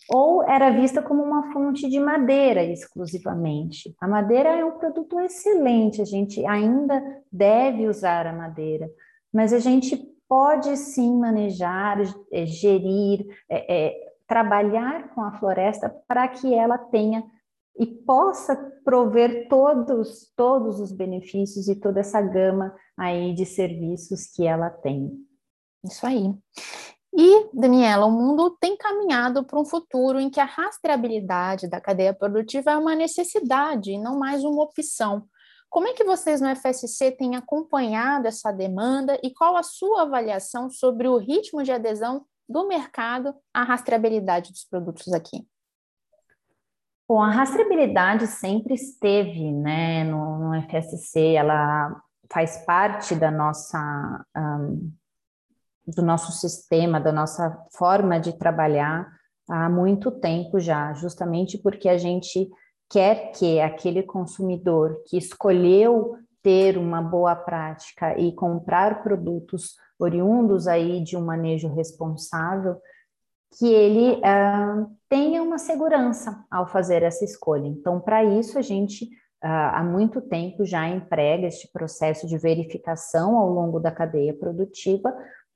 ou 0.09 0.43
era 0.43 0.69
vista 0.69 1.01
como 1.01 1.21
uma 1.21 1.51
fonte 1.51 1.89
de 1.89 1.99
madeira 1.99 2.63
exclusivamente. 2.63 3.93
A 3.99 4.07
madeira 4.07 4.47
é 4.57 4.63
um 4.63 4.77
produto 4.77 5.19
excelente, 5.19 6.01
a 6.01 6.05
gente 6.05 6.45
ainda 6.45 7.03
deve 7.29 7.85
usar 7.85 8.25
a 8.25 8.31
madeira, 8.31 8.89
mas 9.33 9.51
a 9.51 9.59
gente 9.59 10.12
pode 10.33 10.75
sim 10.77 11.19
manejar, 11.19 12.01
é, 12.31 12.43
gerir, 12.43 13.23
é, 13.47 13.85
é, 13.85 14.13
trabalhar 14.27 15.13
com 15.13 15.21
a 15.21 15.37
floresta 15.37 15.95
para 16.07 16.27
que 16.27 16.51
ela 16.51 16.75
tenha 16.75 17.23
e 17.77 17.85
possa 17.85 18.55
prover 18.83 19.47
todos, 19.47 20.33
todos 20.35 20.79
os 20.79 20.91
benefícios 20.91 21.67
e 21.67 21.75
toda 21.75 21.99
essa 21.99 22.19
gama 22.19 22.75
aí 22.97 23.35
de 23.35 23.45
serviços 23.45 24.25
que 24.25 24.43
ela 24.43 24.71
tem. 24.71 25.11
Isso 25.85 26.03
aí. 26.03 26.33
E, 27.15 27.49
Daniela, 27.53 28.07
o 28.07 28.11
mundo 28.11 28.57
tem 28.59 28.75
caminhado 28.75 29.45
para 29.45 29.59
um 29.59 29.65
futuro 29.65 30.19
em 30.19 30.31
que 30.31 30.39
a 30.39 30.45
rastreabilidade 30.45 31.69
da 31.69 31.79
cadeia 31.79 32.11
produtiva 32.11 32.71
é 32.71 32.77
uma 32.77 32.95
necessidade 32.95 33.91
e 33.91 33.99
não 33.99 34.17
mais 34.17 34.43
uma 34.43 34.63
opção. 34.63 35.27
Como 35.73 35.87
é 35.87 35.93
que 35.93 36.03
vocês 36.03 36.39
no 36.39 36.55
FSC 36.55 37.13
têm 37.13 37.35
acompanhado 37.35 38.27
essa 38.27 38.51
demanda 38.51 39.19
e 39.23 39.33
qual 39.33 39.57
a 39.57 39.63
sua 39.63 40.03
avaliação 40.03 40.69
sobre 40.69 41.07
o 41.07 41.17
ritmo 41.17 41.63
de 41.63 41.71
adesão 41.71 42.27
do 42.47 42.67
mercado 42.67 43.33
à 43.51 43.63
rastreabilidade 43.63 44.51
dos 44.51 44.63
produtos 44.65 45.11
aqui? 45.11 45.47
Bom, 47.09 47.19
a 47.23 47.31
rastreabilidade 47.31 48.27
sempre 48.27 48.75
esteve 48.75 49.51
né, 49.51 50.03
no, 50.03 50.51
no 50.51 50.61
FSC, 50.69 51.33
ela 51.33 51.99
faz 52.31 52.63
parte 52.67 53.15
da 53.15 53.31
nossa, 53.31 54.23
um, 54.37 54.93
do 55.87 56.03
nosso 56.03 56.33
sistema, 56.33 57.01
da 57.01 57.11
nossa 57.11 57.65
forma 57.75 58.19
de 58.19 58.37
trabalhar 58.37 59.11
há 59.49 59.67
muito 59.71 60.11
tempo 60.11 60.59
já, 60.59 60.93
justamente 60.93 61.57
porque 61.57 61.89
a 61.89 61.97
gente 61.97 62.47
quer 62.89 63.31
que 63.31 63.59
aquele 63.59 64.03
consumidor 64.03 65.01
que 65.07 65.17
escolheu 65.17 66.17
ter 66.41 66.77
uma 66.77 67.01
boa 67.01 67.35
prática 67.35 68.19
e 68.19 68.33
comprar 68.33 69.01
produtos 69.01 69.75
oriundos 69.97 70.67
aí 70.67 71.01
de 71.01 71.15
um 71.15 71.23
manejo 71.23 71.69
responsável, 71.69 72.77
que 73.57 73.67
ele 73.67 74.19
uh, 74.19 74.91
tenha 75.07 75.41
uma 75.41 75.57
segurança 75.57 76.43
ao 76.51 76.67
fazer 76.67 77.03
essa 77.03 77.23
escolha. 77.23 77.67
Então, 77.67 77.99
para 77.99 78.23
isso, 78.23 78.57
a 78.57 78.61
gente 78.61 79.05
uh, 79.05 79.07
há 79.73 79.83
muito 79.83 80.19
tempo 80.21 80.65
já 80.65 80.87
emprega 80.87 81.47
este 81.47 81.71
processo 81.71 82.27
de 82.27 82.37
verificação 82.37 83.37
ao 83.37 83.49
longo 83.49 83.79
da 83.79 83.91
cadeia 83.91 84.33
produtiva 84.33 85.15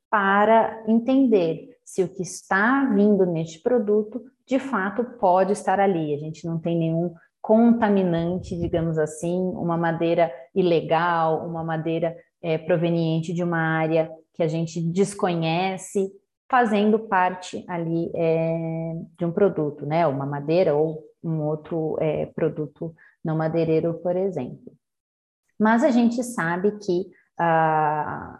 para 0.10 0.84
entender 0.88 1.78
se 1.84 2.04
o 2.04 2.10
que 2.10 2.22
está 2.22 2.86
vindo 2.94 3.26
neste 3.26 3.62
produto 3.62 4.22
de 4.46 4.60
fato 4.60 5.04
pode 5.20 5.54
estar 5.54 5.80
ali. 5.80 6.14
A 6.14 6.18
gente 6.18 6.46
não 6.46 6.60
tem 6.60 6.78
nenhum 6.78 7.14
contaminante, 7.42 8.58
digamos 8.60 8.98
assim, 8.98 9.40
uma 9.40 9.78
madeira 9.78 10.32
ilegal, 10.54 11.48
uma 11.48 11.64
madeira 11.64 12.16
é, 12.42 12.58
proveniente 12.58 13.34
de 13.34 13.44
uma 13.44 13.58
área 13.58 14.12
que 14.34 14.44
a 14.44 14.48
gente 14.48 14.82
desconhece, 14.82 16.12
fazendo 16.50 17.00
parte 17.00 17.64
ali 17.68 18.12
é, 18.16 18.94
de 19.18 19.26
um 19.26 19.32
produto, 19.32 19.86
né? 19.86 20.06
Uma 20.08 20.26
madeira 20.26 20.76
ou 20.76 21.04
um 21.24 21.42
outro 21.42 21.98
é, 22.00 22.28
produto 22.28 22.94
não 23.24 23.36
madeireiro, 23.36 23.96
por 23.96 24.16
exemplo. 24.16 24.74
Mas 25.60 25.84
a 25.84 25.90
gente 25.90 26.24
sabe 26.24 26.78
que 26.80 27.08
ah, 27.40 28.40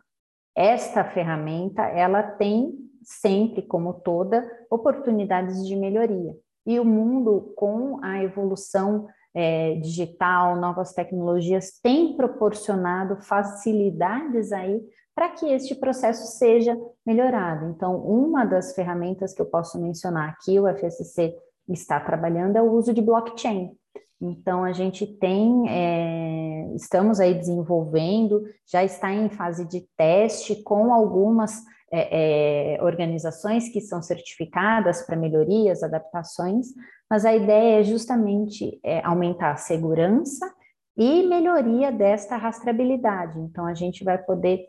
esta 0.58 1.04
ferramenta 1.04 1.84
ela 1.84 2.24
tem 2.24 2.74
sempre, 3.04 3.62
como 3.62 3.94
toda, 3.94 4.44
oportunidades 4.72 5.64
de 5.68 5.76
melhoria. 5.76 6.36
E 6.66 6.80
o 6.80 6.84
mundo, 6.84 7.54
com 7.56 8.04
a 8.04 8.24
evolução 8.24 9.08
é, 9.36 9.76
digital, 9.76 10.56
novas 10.56 10.94
tecnologias, 10.94 11.80
tem 11.82 12.18
proporcionado 12.18 13.22
facilidades 13.22 14.52
aí 14.52 14.82
para 15.14 15.30
que 15.30 15.46
este 15.46 15.76
processo 15.76 16.26
seja 16.38 16.76
melhorado. 17.06 17.68
Então, 17.68 17.96
uma 17.96 18.44
das 18.44 18.74
ferramentas 18.74 19.36
que 19.36 19.42
eu 19.42 19.46
posso 19.46 19.80
mencionar 19.80 20.30
aqui, 20.30 20.60
o 20.60 20.68
FSC 20.68 21.36
está 21.70 22.00
trabalhando, 22.00 22.56
é 22.56 22.62
o 22.64 22.72
uso 22.72 22.92
de 22.94 23.02
blockchain. 23.02 23.77
Então, 24.20 24.64
a 24.64 24.74
gente 24.74 25.06
tem, 25.06 25.70
é, 25.70 26.74
estamos 26.76 27.20
aí 27.20 27.36
desenvolvendo, 27.36 28.44
já 28.66 28.84
está 28.84 29.14
em 29.14 29.30
fase 29.30 29.68
de 29.68 29.88
teste 29.96 30.64
com 30.64 30.92
algumas 30.92 31.64
é, 31.92 32.76
é, 32.76 32.84
organizações 32.84 33.70
que 33.70 33.80
são 33.80 34.02
certificadas 34.02 35.06
para 35.06 35.16
melhorias, 35.16 35.84
adaptações, 35.84 36.68
mas 37.10 37.26
a 37.26 37.36
ideia 37.36 37.80
é 37.80 37.84
justamente 37.84 38.82
aumentar 39.04 39.52
a 39.52 39.58
segurança 39.58 40.52
e 40.98 41.24
melhoria 41.28 41.92
desta 41.92 42.36
rastreabilidade. 42.36 43.40
Então, 43.40 43.66
a 43.66 43.74
gente 43.74 44.04
vai 44.04 44.18
poder 44.18 44.66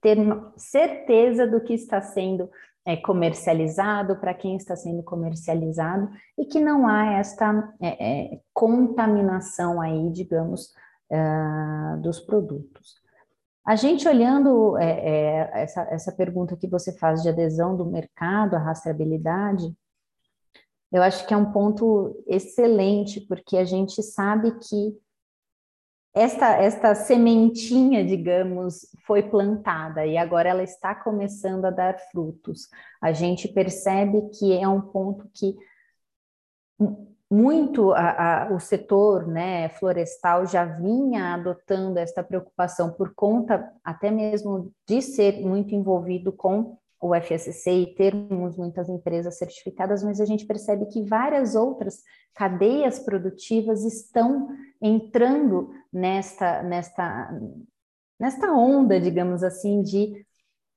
ter 0.00 0.16
certeza 0.56 1.46
do 1.46 1.60
que 1.60 1.74
está 1.74 2.00
sendo 2.00 2.50
é, 2.84 2.96
comercializado, 2.96 4.16
para 4.16 4.34
quem 4.34 4.56
está 4.56 4.74
sendo 4.74 5.02
comercializado, 5.02 6.10
e 6.38 6.44
que 6.44 6.60
não 6.60 6.86
há 6.86 7.14
esta 7.14 7.72
é, 7.80 8.34
é, 8.34 8.40
contaminação 8.52 9.80
aí, 9.80 10.10
digamos, 10.10 10.72
uh, 11.10 12.00
dos 12.00 12.20
produtos. 12.20 13.00
A 13.64 13.76
gente 13.76 14.08
olhando 14.08 14.76
é, 14.78 14.90
é, 14.90 15.62
essa, 15.62 15.82
essa 15.90 16.12
pergunta 16.12 16.56
que 16.56 16.66
você 16.66 16.96
faz 16.96 17.22
de 17.22 17.28
adesão 17.28 17.76
do 17.76 17.84
mercado 17.84 18.56
à 18.56 18.58
rastreabilidade, 18.58 19.72
eu 20.90 21.02
acho 21.02 21.26
que 21.26 21.34
é 21.34 21.36
um 21.36 21.52
ponto 21.52 22.20
excelente, 22.26 23.20
porque 23.20 23.56
a 23.56 23.64
gente 23.64 24.02
sabe 24.02 24.58
que 24.58 24.98
esta, 26.12 26.56
esta 26.56 26.94
sementinha, 26.94 28.04
digamos, 28.04 28.86
foi 29.06 29.22
plantada 29.22 30.04
e 30.04 30.16
agora 30.16 30.48
ela 30.48 30.62
está 30.62 30.94
começando 30.94 31.64
a 31.66 31.70
dar 31.70 31.98
frutos. 32.10 32.68
A 33.00 33.12
gente 33.12 33.46
percebe 33.48 34.28
que 34.30 34.56
é 34.56 34.66
um 34.66 34.80
ponto 34.80 35.28
que 35.32 35.56
muito 37.30 37.92
a, 37.92 38.48
a, 38.48 38.52
o 38.52 38.58
setor 38.58 39.26
né, 39.28 39.68
florestal 39.68 40.46
já 40.46 40.64
vinha 40.64 41.34
adotando 41.34 41.98
esta 41.98 42.24
preocupação 42.24 42.90
por 42.92 43.14
conta 43.14 43.72
até 43.84 44.10
mesmo 44.10 44.72
de 44.88 45.00
ser 45.00 45.40
muito 45.40 45.72
envolvido 45.74 46.32
com 46.32 46.76
o 47.00 47.14
FSC 47.14 47.70
e 47.70 47.94
termos 47.94 48.56
muitas 48.56 48.88
empresas 48.88 49.38
certificadas, 49.38 50.04
mas 50.04 50.20
a 50.20 50.26
gente 50.26 50.44
percebe 50.44 50.84
que 50.86 51.02
várias 51.02 51.54
outras 51.54 52.02
cadeias 52.34 52.98
produtivas 52.98 53.84
estão 53.84 54.48
entrando 54.80 55.70
nesta, 55.90 56.62
nesta, 56.62 57.40
nesta 58.18 58.52
onda, 58.52 59.00
digamos 59.00 59.42
assim, 59.42 59.82
de 59.82 60.26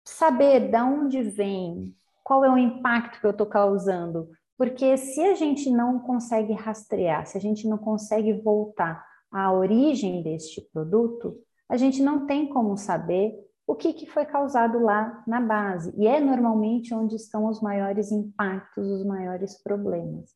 saber 0.05 0.71
de 0.71 0.77
onde 0.77 1.21
vem, 1.21 1.93
qual 2.23 2.43
é 2.45 2.49
o 2.49 2.57
impacto 2.57 3.19
que 3.19 3.27
eu 3.27 3.31
estou 3.31 3.47
causando. 3.47 4.29
Porque 4.57 4.95
se 4.97 5.21
a 5.21 5.35
gente 5.35 5.69
não 5.69 5.99
consegue 5.99 6.53
rastrear, 6.53 7.25
se 7.27 7.37
a 7.37 7.41
gente 7.41 7.67
não 7.67 7.77
consegue 7.77 8.31
voltar 8.33 9.05
à 9.29 9.51
origem 9.51 10.23
deste 10.23 10.61
produto, 10.71 11.37
a 11.67 11.75
gente 11.75 12.01
não 12.01 12.25
tem 12.25 12.47
como 12.47 12.77
saber 12.77 13.33
o 13.65 13.75
que, 13.75 13.93
que 13.93 14.05
foi 14.05 14.25
causado 14.25 14.79
lá 14.79 15.23
na 15.25 15.39
base. 15.39 15.93
E 15.97 16.07
é 16.07 16.19
normalmente 16.19 16.93
onde 16.93 17.15
estão 17.15 17.45
os 17.45 17.61
maiores 17.61 18.11
impactos, 18.11 18.87
os 18.87 19.05
maiores 19.05 19.61
problemas. 19.61 20.31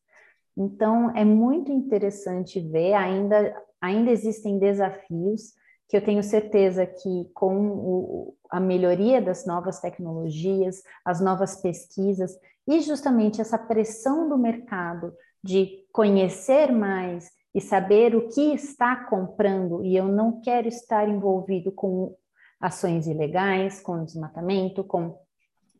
Então, 0.56 1.14
é 1.16 1.24
muito 1.24 1.70
interessante 1.70 2.60
ver, 2.60 2.94
ainda, 2.94 3.54
ainda 3.80 4.10
existem 4.10 4.58
desafios 4.58 5.52
que 5.88 5.96
eu 5.96 6.04
tenho 6.04 6.22
certeza 6.22 6.84
que 6.84 7.30
com 7.32 7.68
o, 7.68 8.34
a 8.50 8.60
melhoria 8.60 9.22
das 9.22 9.46
novas 9.46 9.80
tecnologias, 9.80 10.82
as 11.04 11.20
novas 11.20 11.56
pesquisas 11.62 12.36
e 12.66 12.80
justamente 12.80 13.40
essa 13.40 13.56
pressão 13.56 14.28
do 14.28 14.36
mercado 14.36 15.14
de 15.42 15.86
conhecer 15.92 16.70
mais 16.70 17.30
e 17.54 17.60
saber 17.60 18.14
o 18.14 18.28
que 18.28 18.52
está 18.52 18.94
comprando, 18.94 19.82
e 19.82 19.96
eu 19.96 20.06
não 20.06 20.40
quero 20.40 20.68
estar 20.68 21.08
envolvido 21.08 21.72
com 21.72 22.14
ações 22.60 23.06
ilegais, 23.06 23.80
com 23.80 24.04
desmatamento, 24.04 24.82
com 24.84 25.18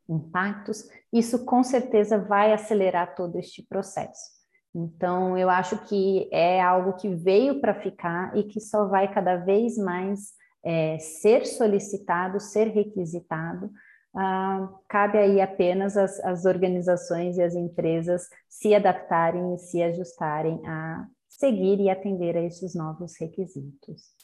impactos, 0.08 0.88
isso 1.12 1.44
com 1.44 1.62
certeza 1.62 2.18
vai 2.18 2.52
acelerar 2.52 3.14
todo 3.14 3.38
este 3.38 3.62
processo. 3.62 4.38
Então, 4.74 5.36
eu 5.36 5.50
acho 5.50 5.86
que 5.86 6.28
é 6.32 6.60
algo 6.60 6.94
que 6.94 7.14
veio 7.14 7.60
para 7.60 7.74
ficar 7.74 8.36
e 8.36 8.44
que 8.44 8.60
só 8.60 8.86
vai 8.86 9.12
cada 9.12 9.36
vez 9.36 9.76
mais 9.76 10.32
é, 10.64 10.98
ser 10.98 11.46
solicitado, 11.46 12.40
ser 12.40 12.68
requisitado. 12.68 13.70
Ah, 14.14 14.68
cabe 14.88 15.18
aí 15.18 15.40
apenas 15.40 15.96
as, 15.96 16.18
as 16.20 16.44
organizações 16.44 17.36
e 17.36 17.42
as 17.42 17.54
empresas 17.54 18.28
se 18.48 18.74
adaptarem 18.74 19.54
e 19.54 19.58
se 19.58 19.82
ajustarem 19.82 20.60
a 20.66 21.06
seguir 21.28 21.80
e 21.80 21.90
atender 21.90 22.36
a 22.36 22.42
esses 22.42 22.74
novos 22.74 23.18
requisitos. 23.18 24.17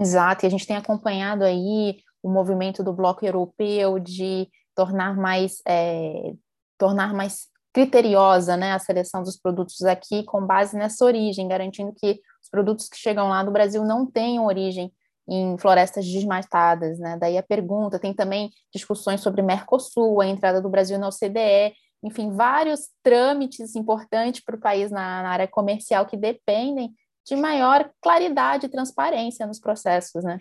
Exato, 0.00 0.44
e 0.44 0.46
a 0.46 0.50
gente 0.50 0.66
tem 0.66 0.76
acompanhado 0.76 1.44
aí 1.44 1.98
o 2.22 2.30
movimento 2.30 2.82
do 2.82 2.92
bloco 2.92 3.24
europeu 3.24 3.98
de 3.98 4.48
tornar 4.74 5.14
mais, 5.16 5.60
é, 5.66 6.32
tornar 6.78 7.12
mais 7.12 7.48
criteriosa 7.72 8.56
né, 8.56 8.72
a 8.72 8.78
seleção 8.78 9.22
dos 9.22 9.36
produtos 9.36 9.82
aqui 9.82 10.24
com 10.24 10.44
base 10.44 10.76
nessa 10.76 11.04
origem, 11.04 11.46
garantindo 11.46 11.92
que 11.94 12.20
os 12.42 12.48
produtos 12.50 12.88
que 12.88 12.96
chegam 12.96 13.28
lá 13.28 13.44
no 13.44 13.52
Brasil 13.52 13.84
não 13.84 14.10
tenham 14.10 14.46
origem 14.46 14.92
em 15.28 15.56
florestas 15.58 16.04
desmatadas, 16.04 16.98
né? 16.98 17.16
Daí 17.20 17.38
a 17.38 17.42
pergunta, 17.42 18.00
tem 18.00 18.12
também 18.12 18.50
discussões 18.74 19.20
sobre 19.20 19.42
Mercosul, 19.42 20.20
a 20.20 20.26
entrada 20.26 20.60
do 20.60 20.68
Brasil 20.68 20.98
na 20.98 21.08
OCDE, 21.08 21.72
enfim, 22.02 22.32
vários 22.32 22.88
trâmites 23.02 23.76
importantes 23.76 24.42
para 24.42 24.56
o 24.56 24.60
país 24.60 24.90
na, 24.90 25.22
na, 25.22 25.28
área 25.28 25.46
comercial 25.46 26.06
que 26.06 26.16
dependem 26.16 26.90
de 27.26 27.36
maior 27.36 27.90
claridade 28.00 28.66
e 28.66 28.70
transparência 28.70 29.46
nos 29.46 29.60
processos, 29.60 30.24
né? 30.24 30.40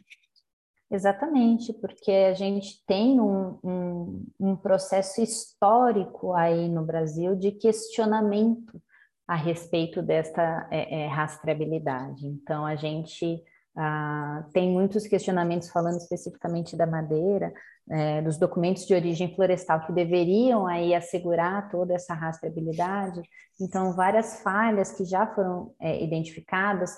Exatamente, 0.92 1.72
porque 1.74 2.12
a 2.12 2.34
gente 2.34 2.84
tem 2.88 3.22
um, 3.22 3.60
um, 3.64 4.26
um, 4.40 4.56
processo 4.56 5.22
histórico 5.22 6.34
aí 6.34 6.68
no 6.68 6.84
Brasil 6.84 7.36
de 7.36 7.52
questionamento 7.52 8.82
a 9.28 9.36
respeito 9.36 10.02
desta 10.02 10.68
é, 10.72 11.02
é, 11.04 11.08
rastreabilidade. 11.08 12.26
Então, 12.26 12.66
a 12.66 12.76
gente 12.76 13.40
ah, 13.80 14.46
tem 14.54 14.70
muitos 14.70 15.08
questionamentos 15.08 15.70
falando 15.70 15.98
especificamente 15.98 16.76
da 16.76 16.86
madeira, 16.86 17.54
é, 17.90 18.22
dos 18.22 18.38
documentos 18.38 18.86
de 18.86 18.94
origem 18.94 19.34
florestal 19.34 19.86
que 19.86 19.94
deveriam 19.94 20.68
aí 20.68 20.94
assegurar 20.94 21.70
toda 21.72 21.94
essa 21.94 22.14
rastreabilidade. 22.14 23.22
Então, 23.60 23.94
várias 23.94 24.42
falhas 24.42 24.92
que 24.92 25.06
já 25.06 25.26
foram 25.28 25.74
é, 25.80 26.04
identificadas, 26.04 26.92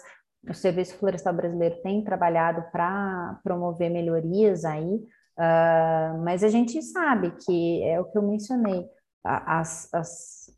o 0.50 0.54
Serviço 0.54 0.98
Florestal 0.98 1.34
Brasileiro 1.34 1.82
tem 1.84 2.04
trabalhado 2.04 2.64
para 2.72 3.40
promover 3.44 3.92
melhorias 3.92 4.66
aí 4.66 5.02
Uh, 5.38 6.22
mas 6.24 6.44
a 6.44 6.50
gente 6.50 6.82
sabe 6.82 7.32
que 7.32 7.82
é 7.84 8.00
o 8.00 8.06
que 8.06 8.18
eu 8.18 8.22
mencionei, 8.22 8.86
as, 9.24 9.92
as, 9.94 10.52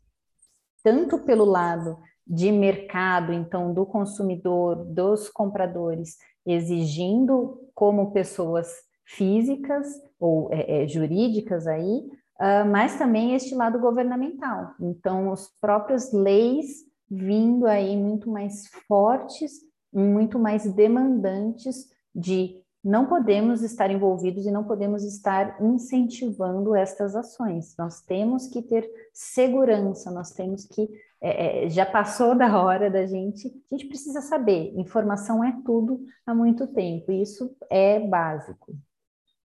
tanto 0.82 1.20
pelo 1.20 1.44
lado 1.44 1.98
de 2.26 2.50
mercado, 2.50 3.32
então, 3.32 3.72
do 3.72 3.84
consumidor, 3.84 4.84
dos 4.84 5.28
compradores, 5.28 6.16
exigindo 6.46 7.60
como 7.74 8.12
pessoas 8.12 8.68
físicas 9.04 9.86
ou 10.18 10.48
é, 10.52 10.84
é, 10.84 10.88
jurídicas 10.88 11.66
aí, 11.66 12.06
uh, 12.40 12.68
mas 12.70 12.96
também 12.96 13.34
este 13.34 13.54
lado 13.54 13.78
governamental. 13.78 14.74
Então, 14.80 15.32
as 15.32 15.48
próprias 15.60 16.12
leis 16.12 16.84
vindo 17.10 17.66
aí 17.66 17.96
muito 17.96 18.30
mais 18.30 18.66
fortes, 18.88 19.60
muito 19.92 20.38
mais 20.38 20.64
demandantes 20.72 21.88
de 22.14 22.64
não 22.84 23.06
podemos 23.06 23.62
estar 23.62 23.90
envolvidos 23.90 24.44
e 24.44 24.50
não 24.50 24.64
podemos 24.64 25.04
estar 25.04 25.56
incentivando 25.62 26.74
estas 26.74 27.16
ações. 27.16 27.74
Nós 27.78 28.02
temos 28.02 28.46
que 28.46 28.60
ter 28.60 28.88
segurança, 29.12 30.10
nós 30.10 30.32
temos 30.32 30.66
que. 30.66 30.88
É, 31.26 31.64
é, 31.64 31.70
já 31.70 31.86
passou 31.86 32.34
da 32.34 32.60
hora 32.60 32.90
da 32.90 33.06
gente. 33.06 33.48
A 33.48 33.74
gente 33.74 33.88
precisa 33.88 34.20
saber, 34.20 34.74
informação 34.76 35.42
é 35.42 35.56
tudo 35.64 36.04
há 36.26 36.34
muito 36.34 36.66
tempo, 36.66 37.10
e 37.10 37.22
isso 37.22 37.56
é 37.70 37.98
básico. 37.98 38.76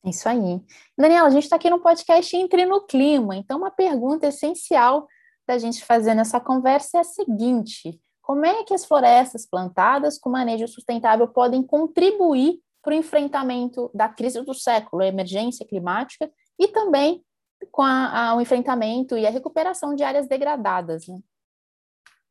Isso 0.03 0.27
aí. 0.27 0.63
Daniela, 0.97 1.29
a 1.29 1.31
gente 1.31 1.43
está 1.43 1.57
aqui 1.57 1.69
no 1.69 1.79
podcast 1.79 2.35
Entre 2.35 2.65
no 2.65 2.87
Clima, 2.87 3.37
então 3.37 3.59
uma 3.59 3.71
pergunta 3.71 4.27
essencial 4.27 5.07
da 5.47 5.59
gente 5.59 5.85
fazer 5.85 6.15
nessa 6.15 6.41
conversa 6.41 6.97
é 6.97 7.01
a 7.01 7.05
seguinte: 7.05 8.01
como 8.23 8.47
é 8.47 8.65
que 8.65 8.73
as 8.73 8.87
florestas 8.87 9.45
plantadas 9.47 10.19
com 10.19 10.31
manejo 10.31 10.67
sustentável 10.67 11.29
podem 11.29 11.63
contribuir 11.63 12.59
para 12.83 12.95
o 12.95 12.97
enfrentamento 12.97 13.91
da 13.93 14.09
crise 14.09 14.41
do 14.41 14.55
século, 14.55 15.03
a 15.03 15.09
emergência 15.09 15.67
climática, 15.67 16.31
e 16.59 16.69
também 16.69 17.23
com 17.71 17.83
a, 17.83 18.31
a, 18.31 18.35
o 18.35 18.41
enfrentamento 18.41 19.19
e 19.19 19.27
a 19.27 19.31
recuperação 19.31 19.95
de 19.95 20.03
áreas 20.03 20.27
degradadas. 20.27 21.07
Né? 21.07 21.19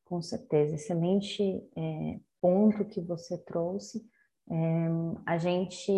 Com 0.06 0.22
certeza, 0.22 0.76
excelente 0.76 1.68
é, 1.76 2.20
ponto 2.40 2.86
que 2.86 3.02
você 3.02 3.38
trouxe. 3.40 4.08
É, 4.50 4.88
a 5.26 5.38
gente 5.38 5.92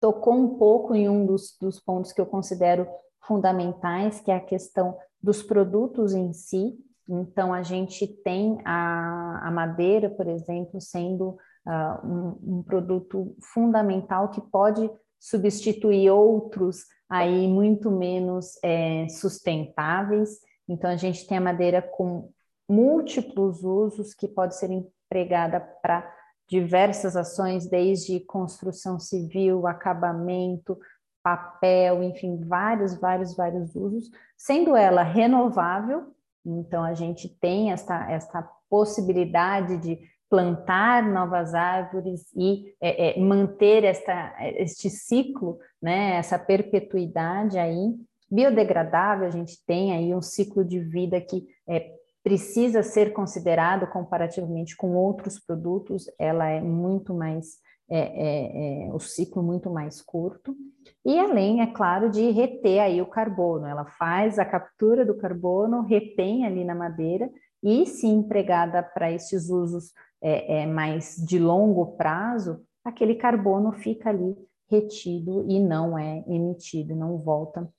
tocou 0.00 0.34
um 0.34 0.58
pouco 0.58 0.94
em 0.94 1.08
um 1.08 1.24
dos, 1.24 1.56
dos 1.60 1.78
pontos 1.80 2.12
que 2.12 2.20
eu 2.20 2.26
considero 2.26 2.88
fundamentais, 3.26 4.20
que 4.20 4.30
é 4.30 4.36
a 4.36 4.40
questão 4.40 4.96
dos 5.22 5.42
produtos 5.42 6.14
em 6.14 6.32
si. 6.32 6.78
Então, 7.08 7.52
a 7.52 7.62
gente 7.62 8.06
tem 8.06 8.58
a, 8.64 9.48
a 9.48 9.50
madeira, 9.50 10.08
por 10.08 10.26
exemplo, 10.26 10.80
sendo 10.80 11.36
uh, 11.66 12.06
um, 12.06 12.58
um, 12.58 12.62
produto 12.62 13.36
fundamental 13.52 14.30
que 14.30 14.40
pode 14.40 14.90
substituir 15.18 16.10
outros 16.10 16.84
aí 17.08 17.46
muito 17.46 17.90
menos 17.90 18.58
é, 18.62 19.06
sustentáveis. 19.08 20.38
Então, 20.68 20.90
a 20.90 20.96
gente 20.96 21.26
tem 21.26 21.38
a 21.38 21.40
madeira 21.40 21.82
com 21.82 22.30
múltiplos 22.68 23.62
usos 23.62 24.14
que 24.14 24.26
pode 24.26 24.56
ser 24.56 24.70
empregada 24.70 25.60
para 25.82 26.10
diversas 26.48 27.16
ações, 27.16 27.68
desde 27.68 28.20
construção 28.20 28.98
civil, 28.98 29.66
acabamento, 29.66 30.78
papel, 31.22 32.02
enfim, 32.02 32.40
vários, 32.44 32.94
vários, 32.94 33.34
vários 33.34 33.74
usos, 33.74 34.10
sendo 34.36 34.76
ela 34.76 35.02
renovável. 35.02 36.12
Então, 36.44 36.84
a 36.84 36.92
gente 36.92 37.28
tem 37.40 37.72
essa, 37.72 38.10
essa 38.10 38.48
possibilidade 38.68 39.78
de 39.78 39.98
plantar 40.28 41.02
novas 41.02 41.54
árvores 41.54 42.30
e 42.34 42.74
é, 42.80 43.18
é, 43.18 43.20
manter 43.20 43.84
esta, 43.84 44.34
este 44.58 44.90
ciclo, 44.90 45.58
né, 45.80 46.16
essa 46.16 46.38
perpetuidade 46.38 47.58
aí. 47.58 47.94
Biodegradável, 48.34 49.28
a 49.28 49.30
gente 49.30 49.64
tem 49.64 49.92
aí 49.92 50.12
um 50.12 50.20
ciclo 50.20 50.64
de 50.64 50.80
vida 50.80 51.20
que 51.20 51.46
é, 51.68 51.92
precisa 52.20 52.82
ser 52.82 53.12
considerado 53.12 53.86
comparativamente 53.86 54.76
com 54.76 54.96
outros 54.96 55.38
produtos, 55.38 56.06
ela 56.18 56.48
é 56.48 56.60
muito 56.60 57.14
mais, 57.14 57.58
é, 57.88 57.98
é, 58.00 58.86
é, 58.88 58.92
o 58.92 58.98
ciclo 58.98 59.40
muito 59.40 59.70
mais 59.70 60.02
curto. 60.02 60.56
E 61.04 61.16
além, 61.16 61.60
é 61.60 61.68
claro, 61.68 62.10
de 62.10 62.28
reter 62.32 62.80
aí 62.80 63.00
o 63.00 63.06
carbono, 63.06 63.68
ela 63.68 63.84
faz 63.84 64.36
a 64.36 64.44
captura 64.44 65.06
do 65.06 65.16
carbono, 65.16 65.82
retém 65.82 66.44
ali 66.44 66.64
na 66.64 66.74
madeira 66.74 67.30
e 67.62 67.86
se 67.86 68.08
empregada 68.08 68.82
para 68.82 69.12
esses 69.12 69.48
usos 69.48 69.92
é, 70.20 70.62
é, 70.62 70.66
mais 70.66 71.14
de 71.24 71.38
longo 71.38 71.96
prazo, 71.96 72.60
aquele 72.84 73.14
carbono 73.14 73.70
fica 73.70 74.10
ali 74.10 74.36
retido 74.68 75.46
e 75.48 75.60
não 75.60 75.96
é 75.96 76.24
emitido, 76.26 76.96
não 76.96 77.16
volta 77.16 77.72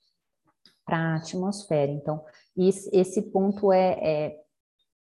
para 0.86 0.96
a 0.96 1.16
atmosfera. 1.16 1.90
Então, 1.90 2.24
isso, 2.56 2.88
esse 2.92 3.20
ponto 3.20 3.72
é, 3.72 3.98
é, 4.00 4.36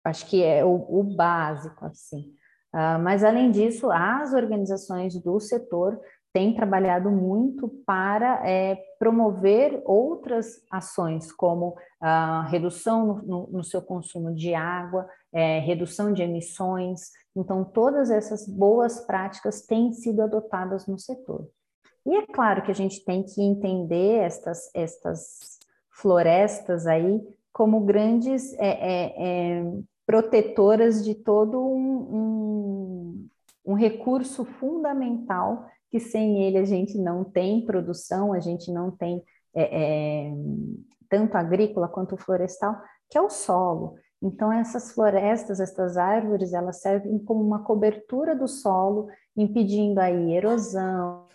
acho 0.05 0.27
que 0.27 0.43
é 0.43 0.65
o, 0.65 0.75
o 0.75 1.03
básico, 1.03 1.87
assim. 1.87 2.35
Uh, 2.75 3.01
mas, 3.03 3.25
além 3.25 3.51
disso, 3.51 3.91
as 3.91 4.35
organizações 4.35 5.15
do 5.23 5.41
setor 5.41 5.99
tem 6.33 6.55
trabalhado 6.55 7.11
muito 7.11 7.69
para 7.87 8.47
é, 8.47 8.77
promover 8.99 9.81
outras 9.87 10.63
ações, 10.71 11.33
como 11.33 11.75
a 12.01 12.43
redução 12.49 13.07
no, 13.07 13.23
no, 13.23 13.47
no 13.53 13.65
seu 13.65 13.81
consumo 13.81 14.35
de 14.35 14.55
água, 14.55 15.09
é, 15.33 15.59
redução 15.61 16.13
de 16.13 16.23
emissões. 16.23 17.11
Então, 17.35 17.65
todas 17.65 18.11
essas 18.11 18.47
boas 18.47 19.01
práticas 19.01 19.63
têm 19.63 19.93
sido 19.93 20.23
adotadas 20.23 20.87
no 20.87 20.99
setor. 20.99 21.49
E 22.07 22.17
é 22.17 22.27
claro 22.27 22.63
que 22.63 22.71
a 22.71 22.75
gente 22.75 23.05
tem 23.05 23.23
que 23.23 23.43
entender 23.43 24.21
estas, 24.21 24.71
estas 24.75 25.58
florestas 26.01 26.87
aí 26.87 27.21
como 27.53 27.81
grandes 27.81 28.53
é, 28.55 28.69
é, 28.69 29.59
é 29.59 29.73
protetoras 30.07 31.05
de 31.05 31.15
todo 31.15 31.61
um, 31.61 32.17
um, 32.17 33.29
um 33.67 33.75
recurso 33.75 34.45
fundamental 34.45 35.67
que 35.91 35.99
sem 36.01 36.45
ele 36.45 36.59
a 36.59 36.65
gente 36.65 36.97
não 36.99 37.25
tem 37.25 37.65
produção, 37.65 38.33
a 38.33 38.41
gente 38.41 38.71
não 38.71 38.91
tem 38.91 39.23
é, 39.55 39.63
é, 40.29 40.33
tanto 41.09 41.37
agrícola 41.37 41.89
quanto 41.89 42.17
florestal, 42.17 42.81
que 43.11 43.19
é 43.19 43.21
o 43.21 43.31
solo. 43.31 43.97
Então, 44.23 44.53
essas 44.53 44.93
florestas, 44.93 45.61
essas 45.61 45.97
árvores, 45.97 46.53
elas 46.53 46.81
servem 46.81 47.19
como 47.19 47.41
uma 47.41 47.63
cobertura 47.63 48.35
do 48.35 48.49
solo, 48.49 49.09
impedindo 49.37 50.01
aí 50.01 50.35
erosão, 50.35 51.27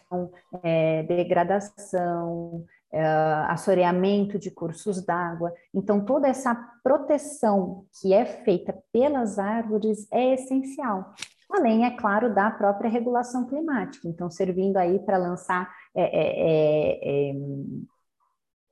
é, 0.62 1.04
degradação, 1.04 2.66
é, 2.94 3.04
assoreamento 3.50 4.38
de 4.38 4.52
cursos 4.52 5.04
d'água. 5.04 5.52
Então, 5.74 6.06
toda 6.06 6.28
essa 6.28 6.54
proteção 6.84 7.86
que 8.00 8.14
é 8.14 8.24
feita 8.24 8.74
pelas 8.92 9.40
árvores 9.40 10.08
é 10.12 10.36
essencial 10.36 11.14
além, 11.54 11.86
é 11.86 11.92
claro, 11.92 12.34
da 12.34 12.50
própria 12.50 12.90
regulação 12.90 13.46
climática. 13.46 14.08
Então, 14.08 14.30
servindo 14.30 14.78
aí 14.78 15.00
para 15.00 15.18
lançar 15.18 15.72
é, 15.96 16.04
é, 16.04 17.30
é, 17.30 17.30
é, 17.30 17.34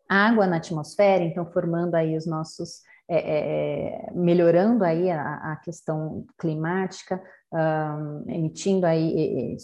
água 0.09 0.47
na 0.47 0.57
atmosfera, 0.57 1.23
então 1.23 1.45
formando 1.51 1.95
aí 1.95 2.17
os 2.17 2.25
nossos, 2.25 2.81
é, 3.07 3.17
é, 3.17 4.11
melhorando 4.13 4.83
aí 4.83 5.11
a, 5.11 5.53
a 5.53 5.55
questão 5.57 6.25
climática, 6.37 7.21
um, 7.53 8.29
emitindo 8.29 8.85
aí, 8.85 9.55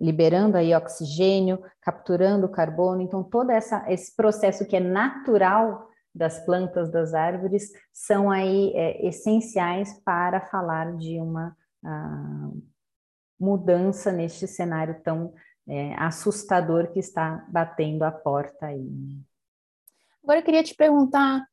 liberando 0.00 0.56
aí 0.56 0.74
oxigênio, 0.74 1.62
capturando 1.80 2.48
carbono. 2.48 3.00
Então, 3.00 3.22
todo 3.22 3.50
essa, 3.50 3.84
esse 3.90 4.14
processo 4.14 4.66
que 4.66 4.76
é 4.76 4.80
natural 4.80 5.88
das 6.14 6.44
plantas, 6.44 6.90
das 6.90 7.14
árvores, 7.14 7.70
são 7.92 8.30
aí 8.30 8.72
essenciais 9.00 10.00
para 10.04 10.40
falar 10.40 10.96
de 10.96 11.20
uma 11.20 11.56
a 11.84 12.50
mudança 13.38 14.10
neste 14.10 14.46
cenário 14.48 15.00
tão 15.02 15.32
é, 15.68 15.94
assustador 15.94 16.90
que 16.90 16.98
está 16.98 17.46
batendo 17.48 18.02
a 18.02 18.10
porta 18.10 18.66
aí. 18.66 19.22
Agora 20.22 20.40
eu 20.40 20.44
queria 20.44 20.62
te 20.62 20.74
perguntar 20.74 21.46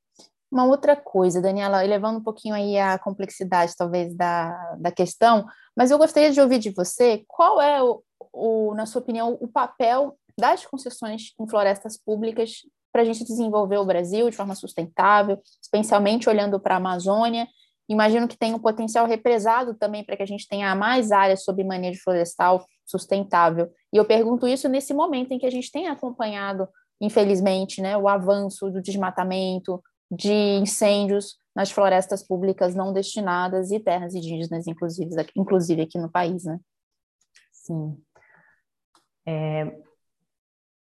uma 0.55 0.65
outra 0.65 0.95
coisa, 0.95 1.41
Daniela, 1.41 1.83
elevando 1.83 2.19
um 2.19 2.23
pouquinho 2.23 2.55
aí 2.55 2.77
a 2.77 2.97
complexidade, 2.97 3.75
talvez, 3.77 4.15
da, 4.15 4.75
da 4.79 4.91
questão, 4.91 5.45
mas 5.75 5.91
eu 5.91 5.97
gostaria 5.97 6.31
de 6.31 6.41
ouvir 6.41 6.59
de 6.59 6.71
você 6.71 7.23
qual 7.27 7.61
é, 7.61 7.83
o, 7.83 8.01
o 8.33 8.73
na 8.73 8.85
sua 8.85 9.01
opinião, 9.01 9.37
o 9.39 9.47
papel 9.47 10.17
das 10.39 10.65
concessões 10.65 11.33
em 11.39 11.47
florestas 11.47 11.97
públicas 11.97 12.61
para 12.91 13.01
a 13.01 13.05
gente 13.05 13.23
desenvolver 13.25 13.77
o 13.77 13.85
Brasil 13.85 14.29
de 14.29 14.35
forma 14.35 14.55
sustentável, 14.55 15.39
especialmente 15.61 16.29
olhando 16.29 16.59
para 16.59 16.75
a 16.75 16.77
Amazônia 16.77 17.47
Imagino 17.87 18.27
que 18.27 18.37
tem 18.37 18.53
um 18.53 18.59
potencial 18.59 19.05
represado 19.05 19.75
também 19.75 20.03
para 20.03 20.17
que 20.17 20.23
a 20.23 20.27
gente 20.27 20.47
tenha 20.47 20.73
mais 20.75 21.11
áreas 21.11 21.43
sob 21.43 21.63
manejo 21.63 22.01
florestal 22.03 22.65
sustentável. 22.85 23.69
E 23.93 23.97
eu 23.97 24.05
pergunto 24.05 24.47
isso 24.47 24.67
nesse 24.67 24.93
momento 24.93 25.31
em 25.31 25.39
que 25.39 25.45
a 25.45 25.51
gente 25.51 25.71
tem 25.71 25.87
acompanhado, 25.87 26.67
infelizmente, 26.99 27.81
né, 27.81 27.95
o 27.95 28.07
avanço 28.07 28.71
do 28.71 28.81
desmatamento, 28.81 29.81
de 30.15 30.31
incêndios 30.31 31.37
nas 31.55 31.71
florestas 31.71 32.21
públicas 32.21 32.75
não 32.75 32.91
destinadas 32.91 33.71
e 33.71 33.79
terras 33.79 34.13
indígenas, 34.13 34.67
inclusive 34.67 35.09
inclusive 35.35 35.81
aqui 35.81 35.97
no 35.97 36.11
país, 36.11 36.43
né? 36.43 36.59
Sim. 37.51 37.97
É, 39.25 39.81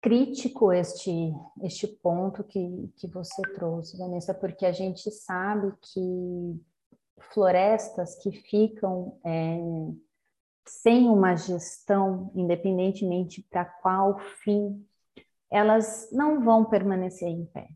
crítico 0.02 0.72
este, 0.72 1.34
este 1.62 1.88
ponto 1.88 2.44
que, 2.44 2.92
que 2.98 3.08
você 3.08 3.42
trouxe, 3.54 3.98
Vanessa, 3.98 4.34
porque 4.34 4.66
a 4.66 4.72
gente 4.72 5.12
sabe 5.12 5.74
que 5.82 6.62
florestas 7.34 8.16
que 8.16 8.32
ficam 8.32 9.20
é, 9.26 9.60
sem 10.66 11.08
uma 11.08 11.36
gestão, 11.36 12.32
independentemente 12.36 13.46
para 13.50 13.66
qual 13.66 14.18
fim, 14.44 14.86
elas 15.50 16.10
não 16.12 16.44
vão 16.44 16.66
permanecer 16.66 17.28
em 17.28 17.46
pé. 17.46 17.68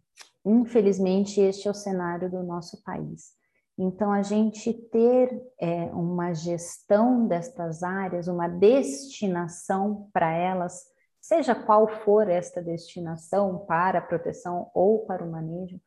Infelizmente, 0.45 1.41
este 1.41 1.67
é 1.67 1.71
o 1.71 1.73
cenário 1.73 2.29
do 2.29 2.43
nosso 2.43 2.84
país. 2.84 3.34
Então, 3.77 4.12
a 4.12 4.21
gente 4.21 4.71
ter 4.73 5.41
é, 5.60 5.86
uma 5.86 6.34
gestão 6.34 7.27
destas 7.27 7.84
áreas, 7.84 8.27
uma 8.27 8.47
destinação 8.47 10.08
para 10.13 10.31
elas, 10.31 10.84
seja 11.19 11.55
qual 11.55 11.88
for 11.88 12.29
esta 12.29 12.62
destinação 12.62 13.65
para 13.65 13.99
a 13.99 14.01
proteção 14.01 14.69
ou 14.73 15.05
para 15.05 15.25
o 15.25 15.31
manejo, 15.31 15.81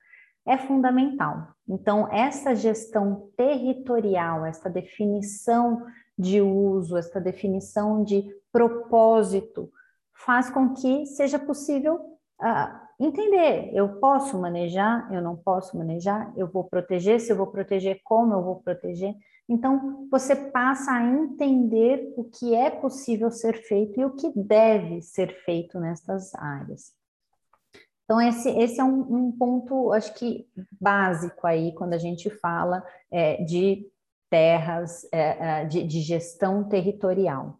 é 0.46 0.58
fundamental. 0.58 1.48
Então, 1.68 2.12
essa 2.12 2.54
gestão 2.54 3.30
territorial, 3.36 4.44
essa 4.44 4.68
definição 4.68 5.86
de 6.18 6.40
uso, 6.40 6.96
essa 6.96 7.20
definição 7.20 8.02
de 8.02 8.26
propósito, 8.50 9.70
faz 10.12 10.50
com 10.50 10.74
que 10.74 11.06
seja 11.06 11.38
possível 11.38 11.94
uh, 12.40 12.87
entender, 12.98 13.70
eu 13.72 14.00
posso 14.00 14.38
manejar, 14.38 15.08
eu 15.12 15.22
não 15.22 15.36
posso 15.36 15.76
manejar, 15.76 16.32
eu 16.36 16.48
vou 16.48 16.64
proteger, 16.64 17.20
se 17.20 17.30
eu 17.30 17.36
vou 17.36 17.46
proteger, 17.46 18.00
como 18.02 18.34
eu 18.34 18.42
vou 18.42 18.56
proteger. 18.56 19.14
Então, 19.48 20.06
você 20.10 20.36
passa 20.36 20.92
a 20.92 21.02
entender 21.02 22.12
o 22.16 22.24
que 22.24 22.54
é 22.54 22.68
possível 22.68 23.30
ser 23.30 23.62
feito 23.62 23.98
e 23.98 24.04
o 24.04 24.14
que 24.14 24.30
deve 24.36 25.00
ser 25.00 25.42
feito 25.44 25.80
nestas 25.80 26.34
áreas. 26.34 26.92
Então, 28.04 28.20
esse, 28.20 28.50
esse 28.50 28.80
é 28.80 28.84
um, 28.84 29.26
um 29.28 29.32
ponto, 29.32 29.92
acho 29.92 30.12
que 30.14 30.46
básico 30.80 31.46
aí, 31.46 31.74
quando 31.74 31.92
a 31.92 31.98
gente 31.98 32.28
fala 32.30 32.84
é, 33.10 33.42
de 33.44 33.86
terras, 34.30 35.06
é, 35.12 35.60
é 35.60 35.64
de, 35.64 35.82
de 35.84 36.00
gestão 36.00 36.68
territorial. 36.68 37.58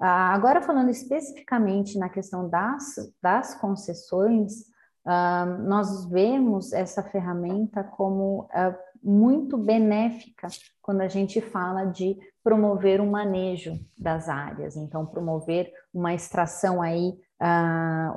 Ah, 0.00 0.32
agora, 0.32 0.62
falando 0.62 0.90
especificamente 0.90 1.98
na 1.98 2.08
questão 2.08 2.48
das, 2.48 2.94
das 3.22 3.54
concessões, 3.56 4.69
ah, 5.04 5.46
nós 5.46 6.04
vemos 6.06 6.72
essa 6.72 7.02
ferramenta 7.02 7.82
como 7.82 8.48
ah, 8.52 8.76
muito 9.02 9.56
benéfica 9.56 10.48
quando 10.82 11.00
a 11.00 11.08
gente 11.08 11.40
fala 11.40 11.84
de 11.84 12.18
promover 12.42 13.00
o 13.00 13.04
um 13.04 13.10
manejo 13.10 13.78
das 13.98 14.28
áreas, 14.28 14.76
então 14.76 15.06
promover 15.06 15.72
uma 15.92 16.14
extração 16.14 16.82
aí 16.82 17.18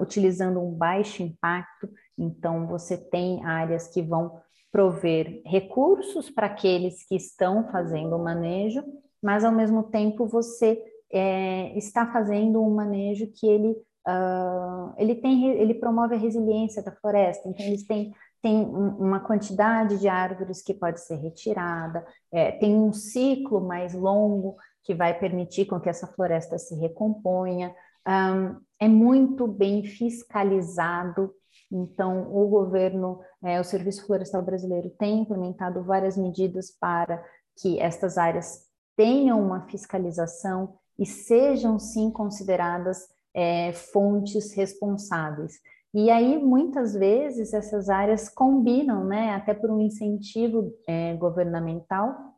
utilizando 0.01 0.59
um 0.59 0.73
baixo 0.73 1.23
impacto, 1.23 1.89
então 2.17 2.67
você 2.67 2.97
tem 2.97 3.41
áreas 3.45 3.87
que 3.87 4.01
vão 4.01 4.41
prover 4.73 5.41
recursos 5.45 6.31
para 6.31 6.47
aqueles 6.47 7.05
que 7.05 7.15
estão 7.15 7.69
fazendo 7.69 8.15
o 8.15 8.23
manejo, 8.23 8.83
mas 9.21 9.45
ao 9.45 9.51
mesmo 9.51 9.83
tempo 9.83 10.25
você 10.25 10.83
é, 11.11 11.77
está 11.77 12.11
fazendo 12.11 12.59
um 12.59 12.73
manejo 12.73 13.31
que 13.31 13.45
ele, 13.45 13.77
uh, 14.07 14.93
ele, 14.97 15.15
tem, 15.15 15.49
ele 15.51 15.73
promove 15.73 16.15
a 16.15 16.17
resiliência 16.17 16.83
da 16.83 16.91
floresta, 16.91 17.47
então 17.47 17.65
eles 17.65 17.85
têm, 17.85 18.13
têm 18.41 18.65
uma 18.65 19.19
quantidade 19.19 19.99
de 19.99 20.07
árvores 20.07 20.61
que 20.61 20.73
pode 20.73 21.01
ser 21.01 21.15
retirada, 21.15 22.05
é, 22.31 22.51
tem 22.51 22.75
um 22.75 22.93
ciclo 22.93 23.61
mais 23.61 23.93
longo 23.93 24.55
que 24.83 24.93
vai 24.93 25.17
permitir 25.17 25.65
com 25.65 25.79
que 25.79 25.89
essa 25.89 26.07
floresta 26.07 26.57
se 26.57 26.75
recomponha, 26.75 27.73
um, 28.07 28.59
é 28.79 28.87
muito 28.87 29.47
bem 29.47 29.85
fiscalizado 29.85 31.33
então, 31.73 32.31
o 32.31 32.47
governo, 32.47 33.19
é, 33.43 33.59
o 33.59 33.63
Serviço 33.63 34.05
Florestal 34.05 34.43
Brasileiro 34.43 34.91
tem 34.91 35.21
implementado 35.21 35.83
várias 35.83 36.15
medidas 36.15 36.69
para 36.69 37.23
que 37.57 37.79
estas 37.79 38.17
áreas 38.17 38.67
tenham 38.95 39.41
uma 39.41 39.61
fiscalização 39.67 40.75
e 40.99 41.05
sejam 41.05 41.79
sim 41.79 42.11
consideradas 42.11 43.07
é, 43.33 43.73
fontes 43.73 44.53
responsáveis. 44.53 45.53
E 45.93 46.09
aí, 46.09 46.37
muitas 46.37 46.93
vezes, 46.93 47.53
essas 47.53 47.87
áreas 47.89 48.27
combinam, 48.27 49.03
né, 49.05 49.35
até 49.35 49.53
por 49.53 49.69
um 49.69 49.79
incentivo 49.79 50.73
é, 50.87 51.13
governamental, 51.15 52.33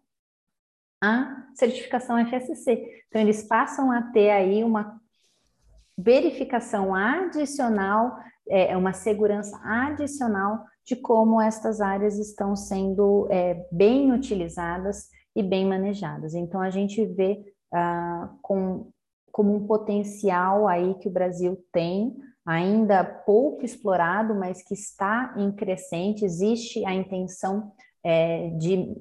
a 1.02 1.48
certificação 1.56 2.18
FSC. 2.26 3.04
Então, 3.08 3.22
eles 3.22 3.44
passam 3.44 3.92
a 3.92 4.02
ter 4.02 4.30
aí 4.32 4.64
uma 4.64 5.00
verificação 5.98 6.94
adicional, 6.94 8.18
é, 8.50 8.76
uma 8.76 8.92
segurança 8.92 9.58
adicional 9.64 10.66
de 10.86 10.96
como 10.96 11.42
estas 11.42 11.80
áreas 11.80 12.20
estão 12.20 12.56
sendo 12.56 13.28
é, 13.32 13.66
bem 13.72 14.12
utilizadas 14.12 15.10
e 15.36 15.42
bem 15.42 15.66
manejadas. 15.66 16.34
Então, 16.34 16.62
a 16.62 16.70
gente 16.70 17.06
vê 17.06 17.44
ah, 17.74 18.30
com, 18.42 18.92
como 19.36 19.54
um 19.54 19.68
potencial 19.68 20.66
aí 20.66 20.94
que 20.94 21.10
o 21.10 21.12
Brasil 21.12 21.62
tem, 21.70 22.16
ainda 22.46 23.04
pouco 23.04 23.66
explorado, 23.66 24.34
mas 24.34 24.64
que 24.64 24.74
está 24.74 25.36
em 25.36 25.52
crescente, 25.52 26.24
existe 26.24 26.86
a 26.86 26.94
intenção 26.94 27.74
é, 28.02 28.52
de 28.52 28.96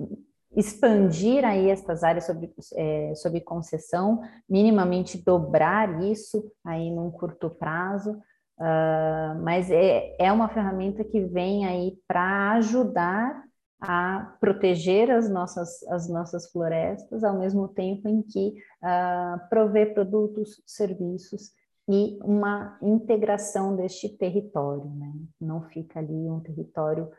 expandir 0.56 1.44
aí 1.44 1.70
estas 1.70 2.02
áreas 2.02 2.26
sobre, 2.26 2.52
é, 2.74 3.14
sobre 3.14 3.42
concessão, 3.42 4.22
minimamente 4.50 5.22
dobrar 5.24 6.02
isso 6.02 6.50
aí 6.66 6.90
num 6.90 7.12
curto 7.12 7.48
prazo, 7.48 8.10
uh, 8.58 9.40
mas 9.40 9.70
é, 9.70 10.16
é 10.18 10.32
uma 10.32 10.48
ferramenta 10.48 11.04
que 11.04 11.20
vem 11.20 11.64
aí 11.64 11.96
para 12.08 12.54
ajudar 12.54 13.40
a 13.86 14.36
proteger 14.40 15.10
as 15.10 15.28
nossas, 15.28 15.82
as 15.88 16.08
nossas 16.08 16.50
florestas, 16.50 17.22
ao 17.22 17.38
mesmo 17.38 17.68
tempo 17.68 18.08
em 18.08 18.22
que 18.22 18.54
uh, 18.82 19.48
prover 19.48 19.92
produtos, 19.92 20.62
serviços 20.66 21.52
e 21.88 22.18
uma 22.22 22.78
integração 22.80 23.76
deste 23.76 24.08
território, 24.08 24.86
né? 24.86 25.12
Não 25.38 25.62
fica 25.68 25.98
ali 25.98 26.30
um 26.30 26.40
território 26.40 27.10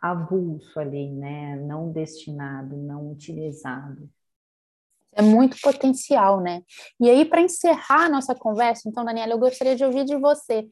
avulso 0.00 0.80
ali, 0.80 1.10
né? 1.12 1.56
Não 1.56 1.92
destinado, 1.92 2.76
não 2.76 3.10
utilizado. 3.10 4.08
É 5.12 5.20
muito 5.20 5.58
potencial, 5.60 6.40
né? 6.40 6.62
E 6.98 7.10
aí, 7.10 7.24
para 7.24 7.42
encerrar 7.42 8.06
a 8.06 8.08
nossa 8.08 8.34
conversa, 8.34 8.88
então, 8.88 9.04
Daniela, 9.04 9.32
eu 9.32 9.38
gostaria 9.38 9.76
de 9.76 9.84
ouvir 9.84 10.04
de 10.04 10.16
você. 10.16 10.66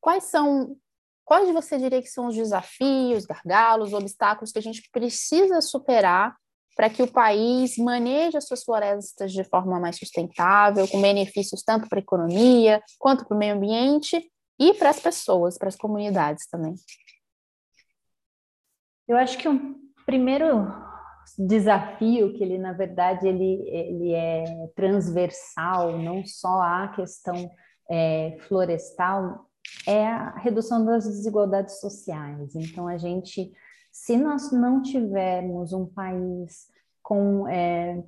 Quais 0.00 0.24
são 0.24 0.76
Quais 1.24 1.50
você 1.52 1.78
diria 1.78 2.02
que 2.02 2.08
são 2.08 2.26
os 2.26 2.36
desafios, 2.36 3.24
gargalos, 3.24 3.92
obstáculos 3.92 4.52
que 4.52 4.58
a 4.58 4.62
gente 4.62 4.88
precisa 4.92 5.60
superar 5.60 6.36
para 6.76 6.90
que 6.90 7.02
o 7.02 7.10
país 7.10 7.78
maneje 7.78 8.36
as 8.36 8.46
suas 8.46 8.64
florestas 8.64 9.32
de 9.32 9.44
forma 9.44 9.78
mais 9.80 9.96
sustentável, 9.96 10.86
com 10.88 11.00
benefícios 11.00 11.62
tanto 11.62 11.88
para 11.88 11.98
a 11.98 12.02
economia 12.02 12.82
quanto 12.98 13.24
para 13.24 13.34
o 13.34 13.38
meio 13.38 13.54
ambiente 13.54 14.30
e 14.58 14.74
para 14.74 14.90
as 14.90 15.00
pessoas, 15.00 15.56
para 15.56 15.68
as 15.68 15.76
comunidades 15.76 16.46
também? 16.48 16.74
Eu 19.06 19.16
acho 19.16 19.38
que 19.38 19.48
o 19.48 19.76
primeiro 20.04 20.66
desafio 21.38 22.34
que 22.34 22.42
ele 22.42 22.58
na 22.58 22.72
verdade 22.72 23.26
ele, 23.26 23.62
ele 23.68 24.12
é 24.12 24.44
transversal, 24.74 25.98
não 25.98 26.24
só 26.24 26.60
a 26.60 26.88
questão 26.88 27.50
é, 27.90 28.36
florestal, 28.46 29.48
é 29.86 30.06
a 30.06 30.30
redução 30.38 30.84
das 30.84 31.04
desigualdades 31.04 31.80
sociais. 31.80 32.54
Então, 32.54 32.88
a 32.88 32.96
gente, 32.96 33.52
se 33.92 34.16
nós 34.16 34.50
não 34.52 34.82
tivermos 34.82 35.72
um 35.72 35.86
país 35.86 36.68
com 37.02 37.46
é, 37.48 38.02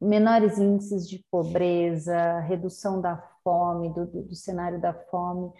menores 0.00 0.58
índices 0.58 1.08
de 1.08 1.24
pobreza, 1.30 2.40
redução 2.40 3.00
da 3.00 3.16
fome, 3.42 3.92
do, 3.94 4.06
do, 4.06 4.34
cenário 4.34 4.80
da 4.80 4.92
fome, 4.92 5.50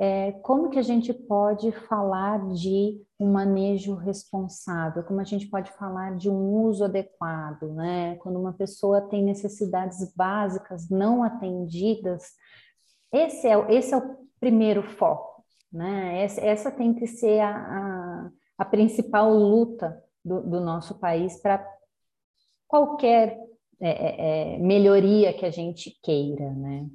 é, 0.00 0.32
como 0.42 0.70
que 0.70 0.78
a 0.78 0.82
gente 0.82 1.12
pode 1.12 1.72
falar 1.72 2.48
de 2.48 3.02
um 3.18 3.32
manejo 3.32 3.96
responsável? 3.96 5.02
Como 5.02 5.20
a 5.20 5.24
gente 5.24 5.48
pode 5.48 5.72
falar 5.72 6.16
de 6.16 6.30
um 6.30 6.62
uso 6.62 6.84
adequado, 6.84 7.74
né? 7.74 8.14
Quando 8.16 8.38
uma 8.38 8.52
pessoa 8.52 9.00
tem 9.00 9.24
necessidades 9.24 10.14
básicas 10.14 10.88
não 10.88 11.24
atendidas, 11.24 12.32
esse 13.12 13.48
é, 13.48 13.74
esse 13.74 13.92
é 13.92 13.96
o 13.96 14.27
primeiro 14.40 14.82
foco, 14.82 15.44
né? 15.72 16.22
Essa, 16.22 16.40
essa 16.40 16.70
tem 16.70 16.94
que 16.94 17.06
ser 17.06 17.40
a, 17.40 17.50
a, 17.50 18.30
a 18.58 18.64
principal 18.64 19.32
luta 19.32 20.02
do, 20.24 20.42
do 20.42 20.60
nosso 20.60 20.98
país 20.98 21.40
para 21.40 21.64
qualquer 22.66 23.38
é, 23.80 23.90
é, 23.90 24.54
é, 24.54 24.58
melhoria 24.58 25.32
que 25.32 25.46
a 25.46 25.50
gente 25.50 25.98
queira, 26.02 26.50
né? 26.50 26.86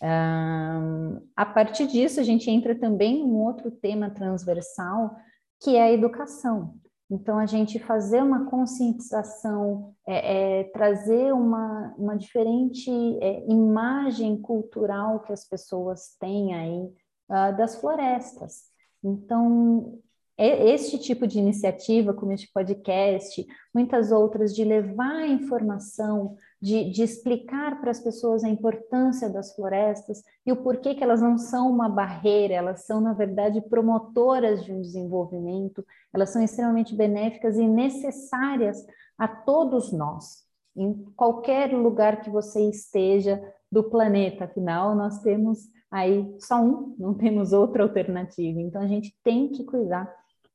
Um, 0.00 1.20
a 1.34 1.44
partir 1.44 1.88
disso, 1.88 2.20
a 2.20 2.22
gente 2.22 2.48
entra 2.48 2.74
também 2.74 3.18
em 3.18 3.24
um 3.24 3.38
outro 3.38 3.70
tema 3.70 4.08
transversal, 4.10 5.16
que 5.60 5.74
é 5.74 5.82
a 5.82 5.92
educação. 5.92 6.74
Então, 7.10 7.38
a 7.38 7.46
gente 7.46 7.78
fazer 7.78 8.22
uma 8.22 8.44
conscientização, 8.50 9.94
é, 10.06 10.60
é, 10.60 10.64
trazer 10.64 11.32
uma, 11.32 11.94
uma 11.96 12.16
diferente 12.16 12.90
é, 13.22 13.46
imagem 13.46 14.40
cultural 14.40 15.20
que 15.20 15.32
as 15.32 15.48
pessoas 15.48 16.14
têm 16.20 16.54
aí 16.54 16.92
uh, 17.30 17.56
das 17.56 17.80
florestas. 17.80 18.64
Então, 19.02 19.98
este 20.38 20.98
tipo 20.98 21.26
de 21.26 21.38
iniciativa, 21.38 22.14
como 22.14 22.32
este 22.32 22.48
podcast, 22.52 23.44
muitas 23.74 24.12
outras, 24.12 24.54
de 24.54 24.62
levar 24.62 25.28
informação, 25.28 26.36
de, 26.62 26.90
de 26.90 27.02
explicar 27.02 27.80
para 27.80 27.90
as 27.90 28.00
pessoas 28.00 28.44
a 28.44 28.48
importância 28.48 29.28
das 29.28 29.54
florestas 29.54 30.22
e 30.46 30.52
o 30.52 30.56
porquê 30.56 30.94
que 30.94 31.02
elas 31.02 31.20
não 31.20 31.36
são 31.36 31.68
uma 31.68 31.88
barreira, 31.88 32.54
elas 32.54 32.84
são, 32.86 33.00
na 33.00 33.12
verdade, 33.12 33.60
promotoras 33.60 34.64
de 34.64 34.72
um 34.72 34.80
desenvolvimento, 34.80 35.84
elas 36.14 36.30
são 36.30 36.42
extremamente 36.42 36.94
benéficas 36.94 37.56
e 37.56 37.66
necessárias 37.66 38.86
a 39.18 39.26
todos 39.26 39.92
nós, 39.92 40.44
em 40.76 40.94
qualquer 41.16 41.72
lugar 41.72 42.20
que 42.20 42.30
você 42.30 42.62
esteja 42.68 43.42
do 43.70 43.82
planeta, 43.82 44.44
afinal, 44.44 44.94
nós 44.94 45.20
temos 45.20 45.68
aí 45.90 46.36
só 46.38 46.60
um, 46.60 46.94
não 46.98 47.14
temos 47.14 47.52
outra 47.52 47.82
alternativa, 47.82 48.60
então 48.60 48.80
a 48.80 48.86
gente 48.86 49.12
tem 49.24 49.48
que 49.48 49.64
cuidar 49.64 50.08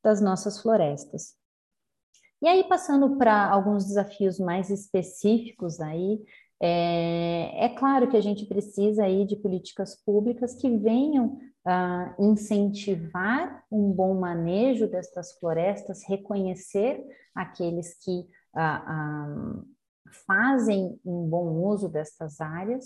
das 0.04 0.20
nossas 0.20 0.60
florestas. 0.60 1.34
E 2.42 2.46
aí, 2.46 2.62
passando 2.64 3.16
para 3.16 3.48
alguns 3.48 3.86
desafios 3.86 4.38
mais 4.38 4.68
específicos 4.68 5.80
aí, 5.80 6.22
é, 6.62 7.64
é, 7.64 7.68
claro 7.70 8.08
que 8.08 8.16
a 8.16 8.20
gente 8.20 8.44
precisa 8.46 9.04
aí 9.04 9.24
de 9.24 9.36
políticas 9.36 9.96
públicas 10.04 10.54
que 10.54 10.68
venham 10.76 11.38
incentivar 12.18 13.64
um 13.72 13.90
bom 13.90 14.20
manejo 14.20 14.86
destas 14.86 15.32
florestas, 15.38 16.04
reconhecer 16.06 17.02
aqueles 17.34 17.94
que 18.04 18.26
ah, 18.54 18.84
ah, 18.86 19.62
fazem 20.26 21.00
um 21.02 21.26
bom 21.26 21.64
uso 21.64 21.88
destas 21.88 22.38
áreas 22.42 22.84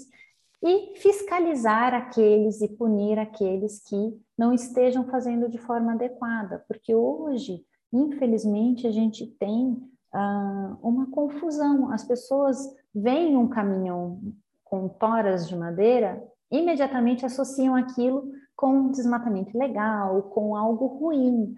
e 0.62 0.94
fiscalizar 0.96 1.94
aqueles 1.94 2.60
e 2.60 2.68
punir 2.68 3.18
aqueles 3.18 3.80
que 3.84 4.20
não 4.36 4.52
estejam 4.52 5.04
fazendo 5.06 5.48
de 5.48 5.58
forma 5.58 5.92
adequada, 5.92 6.64
porque 6.66 6.94
hoje, 6.94 7.64
infelizmente, 7.92 8.86
a 8.86 8.90
gente 8.90 9.26
tem 9.38 9.72
uh, 10.14 10.76
uma 10.82 11.10
confusão. 11.10 11.92
As 11.92 12.04
pessoas 12.04 12.58
veem 12.94 13.36
um 13.36 13.48
caminhão 13.48 14.20
com 14.64 14.88
toras 14.88 15.48
de 15.48 15.56
madeira, 15.56 16.22
imediatamente 16.50 17.24
associam 17.24 17.74
aquilo 17.74 18.30
com 18.56 18.90
desmatamento 18.90 19.56
ilegal, 19.56 20.22
com 20.24 20.56
algo 20.56 20.86
ruim. 20.86 21.54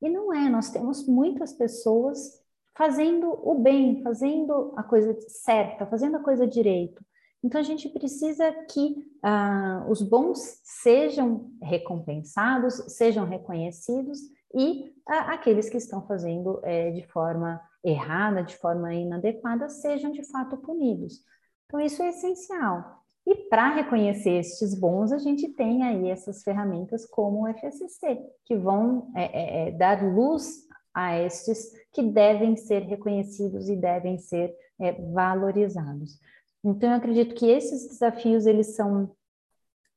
E 0.00 0.08
não 0.08 0.32
é, 0.32 0.48
nós 0.48 0.70
temos 0.70 1.06
muitas 1.06 1.52
pessoas 1.52 2.40
fazendo 2.76 3.38
o 3.42 3.54
bem, 3.54 4.02
fazendo 4.02 4.72
a 4.76 4.82
coisa 4.82 5.16
certa, 5.28 5.86
fazendo 5.86 6.16
a 6.16 6.22
coisa 6.22 6.46
direito. 6.46 7.02
Então, 7.42 7.60
a 7.60 7.64
gente 7.64 7.88
precisa 7.88 8.52
que 8.70 8.94
ah, 9.22 9.84
os 9.88 10.00
bons 10.00 10.60
sejam 10.62 11.50
recompensados, 11.60 12.74
sejam 12.96 13.26
reconhecidos 13.26 14.18
e 14.54 14.92
ah, 15.08 15.32
aqueles 15.32 15.68
que 15.68 15.76
estão 15.76 16.06
fazendo 16.06 16.60
é, 16.62 16.90
de 16.92 17.06
forma 17.08 17.60
errada, 17.84 18.42
de 18.42 18.56
forma 18.56 18.94
inadequada, 18.94 19.68
sejam 19.68 20.12
de 20.12 20.22
fato 20.30 20.56
punidos. 20.56 21.20
Então, 21.66 21.80
isso 21.80 22.02
é 22.02 22.10
essencial. 22.10 23.02
E 23.26 23.34
para 23.48 23.74
reconhecer 23.74 24.32
estes 24.32 24.78
bons, 24.78 25.12
a 25.12 25.18
gente 25.18 25.48
tem 25.48 25.82
aí 25.84 26.10
essas 26.10 26.42
ferramentas 26.42 27.06
como 27.06 27.44
o 27.44 27.54
FSC, 27.54 28.20
que 28.44 28.56
vão 28.56 29.10
é, 29.14 29.22
é, 29.24 29.68
é, 29.68 29.70
dar 29.70 30.02
luz 30.02 30.66
a 30.92 31.18
estes 31.18 31.70
que 31.92 32.02
devem 32.02 32.56
ser 32.56 32.82
reconhecidos 32.82 33.68
e 33.68 33.76
devem 33.76 34.18
ser 34.18 34.54
é, 34.80 34.92
valorizados. 35.12 36.18
Então, 36.64 36.90
eu 36.90 36.96
acredito 36.96 37.34
que 37.34 37.46
esses 37.46 37.88
desafios, 37.88 38.46
eles 38.46 38.76
são 38.76 39.14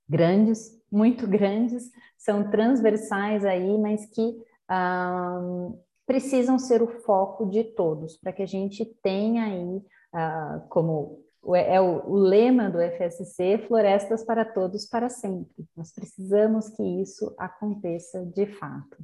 grandes, 0.08 0.80
muito 0.92 1.28
grandes, 1.28 1.92
são 2.18 2.50
transversais 2.50 3.46
aí, 3.46 3.78
mas 3.78 4.06
que 4.08 4.36
ah, 4.68 5.40
precisam 6.06 6.58
ser 6.58 6.82
o 6.82 7.02
foco 7.02 7.46
de 7.46 7.64
todos, 7.64 8.18
para 8.18 8.32
que 8.32 8.44
a 8.44 8.48
gente 8.48 8.86
tenha 9.02 9.46
aí, 9.46 9.82
ah, 10.14 10.66
como 10.70 11.24
é 11.54 11.80
o, 11.80 12.10
o, 12.10 12.16
lema 12.16 12.72
do 12.72 12.80
FSC, 12.80 13.60
florestas 13.68 14.24
para 14.24 14.44
todos 14.44 14.88
para 14.88 15.10
sempre. 15.10 15.68
Nós 15.76 15.92
precisamos 15.94 16.70
que 16.70 16.82
isso 16.82 17.36
aconteça 17.38 18.26
de 18.26 18.48
fato. 18.48 18.98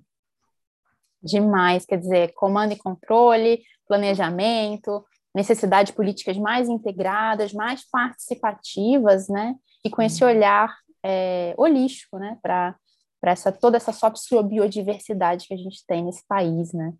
Demais, 1.21 1.85
quer 1.85 1.99
dizer, 1.99 2.33
comando 2.33 2.73
e 2.73 2.77
controle, 2.77 3.61
planejamento, 3.87 5.05
necessidade 5.33 5.87
de 5.87 5.95
políticas 5.95 6.37
mais 6.37 6.67
integradas, 6.67 7.53
mais 7.53 7.89
participativas, 7.89 9.27
né? 9.27 9.55
E 9.83 9.89
com 9.89 10.01
esse 10.01 10.23
olhar 10.23 10.75
é, 11.03 11.53
holístico, 11.57 12.17
né? 12.17 12.37
Para 12.41 12.75
essa 13.23 13.51
toda 13.51 13.77
essa 13.77 13.93
sociobiodiversidade 13.93 15.47
que 15.47 15.53
a 15.53 15.57
gente 15.57 15.85
tem 15.87 16.03
nesse 16.03 16.25
país, 16.27 16.73
né? 16.73 16.93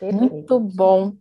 Muito 0.00 0.58
bom. 0.58 1.14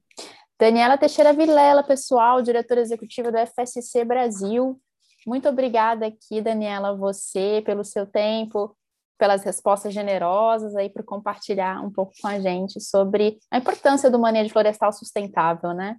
Daniela 0.60 0.98
Teixeira 0.98 1.34
Vilela, 1.34 1.84
pessoal, 1.84 2.42
diretora 2.42 2.82
executiva 2.82 3.32
do 3.32 3.38
FSC 3.38 4.04
Brasil. 4.04 4.80
Muito 5.26 5.48
obrigada 5.48 6.08
aqui, 6.08 6.42
Daniela, 6.42 6.96
você, 6.96 7.62
pelo 7.64 7.84
seu 7.84 8.08
tempo, 8.08 8.76
pelas 9.18 9.44
respostas 9.44 9.94
generosas 9.94 10.76
aí 10.76 10.90
por 10.90 11.04
compartilhar 11.04 11.84
um 11.84 11.92
pouco 11.92 12.14
com 12.22 12.28
a 12.28 12.40
gente 12.40 12.80
sobre 12.80 13.38
a 13.52 13.58
importância 13.58 14.10
do 14.10 14.20
manejo 14.20 14.52
florestal 14.52 14.92
sustentável, 14.94 15.74
né? 15.74 15.98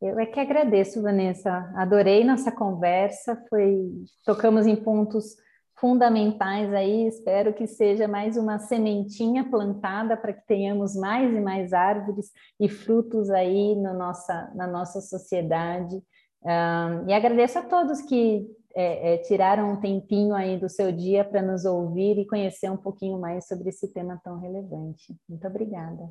Eu 0.00 0.18
é 0.18 0.24
que 0.24 0.40
agradeço, 0.40 1.02
Vanessa. 1.02 1.70
Adorei 1.76 2.24
nossa 2.24 2.50
conversa. 2.50 3.36
Foi 3.50 3.90
tocamos 4.24 4.66
em 4.66 4.74
pontos 4.74 5.36
fundamentais 5.78 6.72
aí. 6.72 7.06
Espero 7.06 7.52
que 7.52 7.66
seja 7.66 8.08
mais 8.08 8.36
uma 8.36 8.58
sementinha 8.58 9.48
plantada 9.48 10.16
para 10.16 10.32
que 10.32 10.46
tenhamos 10.46 10.96
mais 10.96 11.34
e 11.34 11.40
mais 11.40 11.74
árvores 11.74 12.30
e 12.58 12.68
frutos 12.68 13.28
aí 13.28 13.74
no 13.76 13.92
nossa, 13.92 14.50
na 14.54 14.66
nossa 14.66 15.02
sociedade. 15.02 15.96
Um, 16.42 17.08
e 17.08 17.12
agradeço 17.12 17.58
a 17.58 17.62
todos 17.62 18.00
que 18.00 18.46
é, 18.74 19.14
é, 19.14 19.18
tiraram 19.18 19.72
um 19.72 19.80
tempinho 19.80 20.34
aí 20.34 20.58
do 20.58 20.68
seu 20.68 20.90
dia 20.90 21.24
para 21.24 21.42
nos 21.42 21.66
ouvir 21.66 22.18
e 22.18 22.26
conhecer 22.26 22.70
um 22.70 22.76
pouquinho 22.76 23.18
mais 23.18 23.46
sobre 23.46 23.68
esse 23.68 23.92
tema 23.92 24.18
tão 24.24 24.38
relevante. 24.38 25.14
Muito 25.28 25.46
obrigada. 25.46 26.10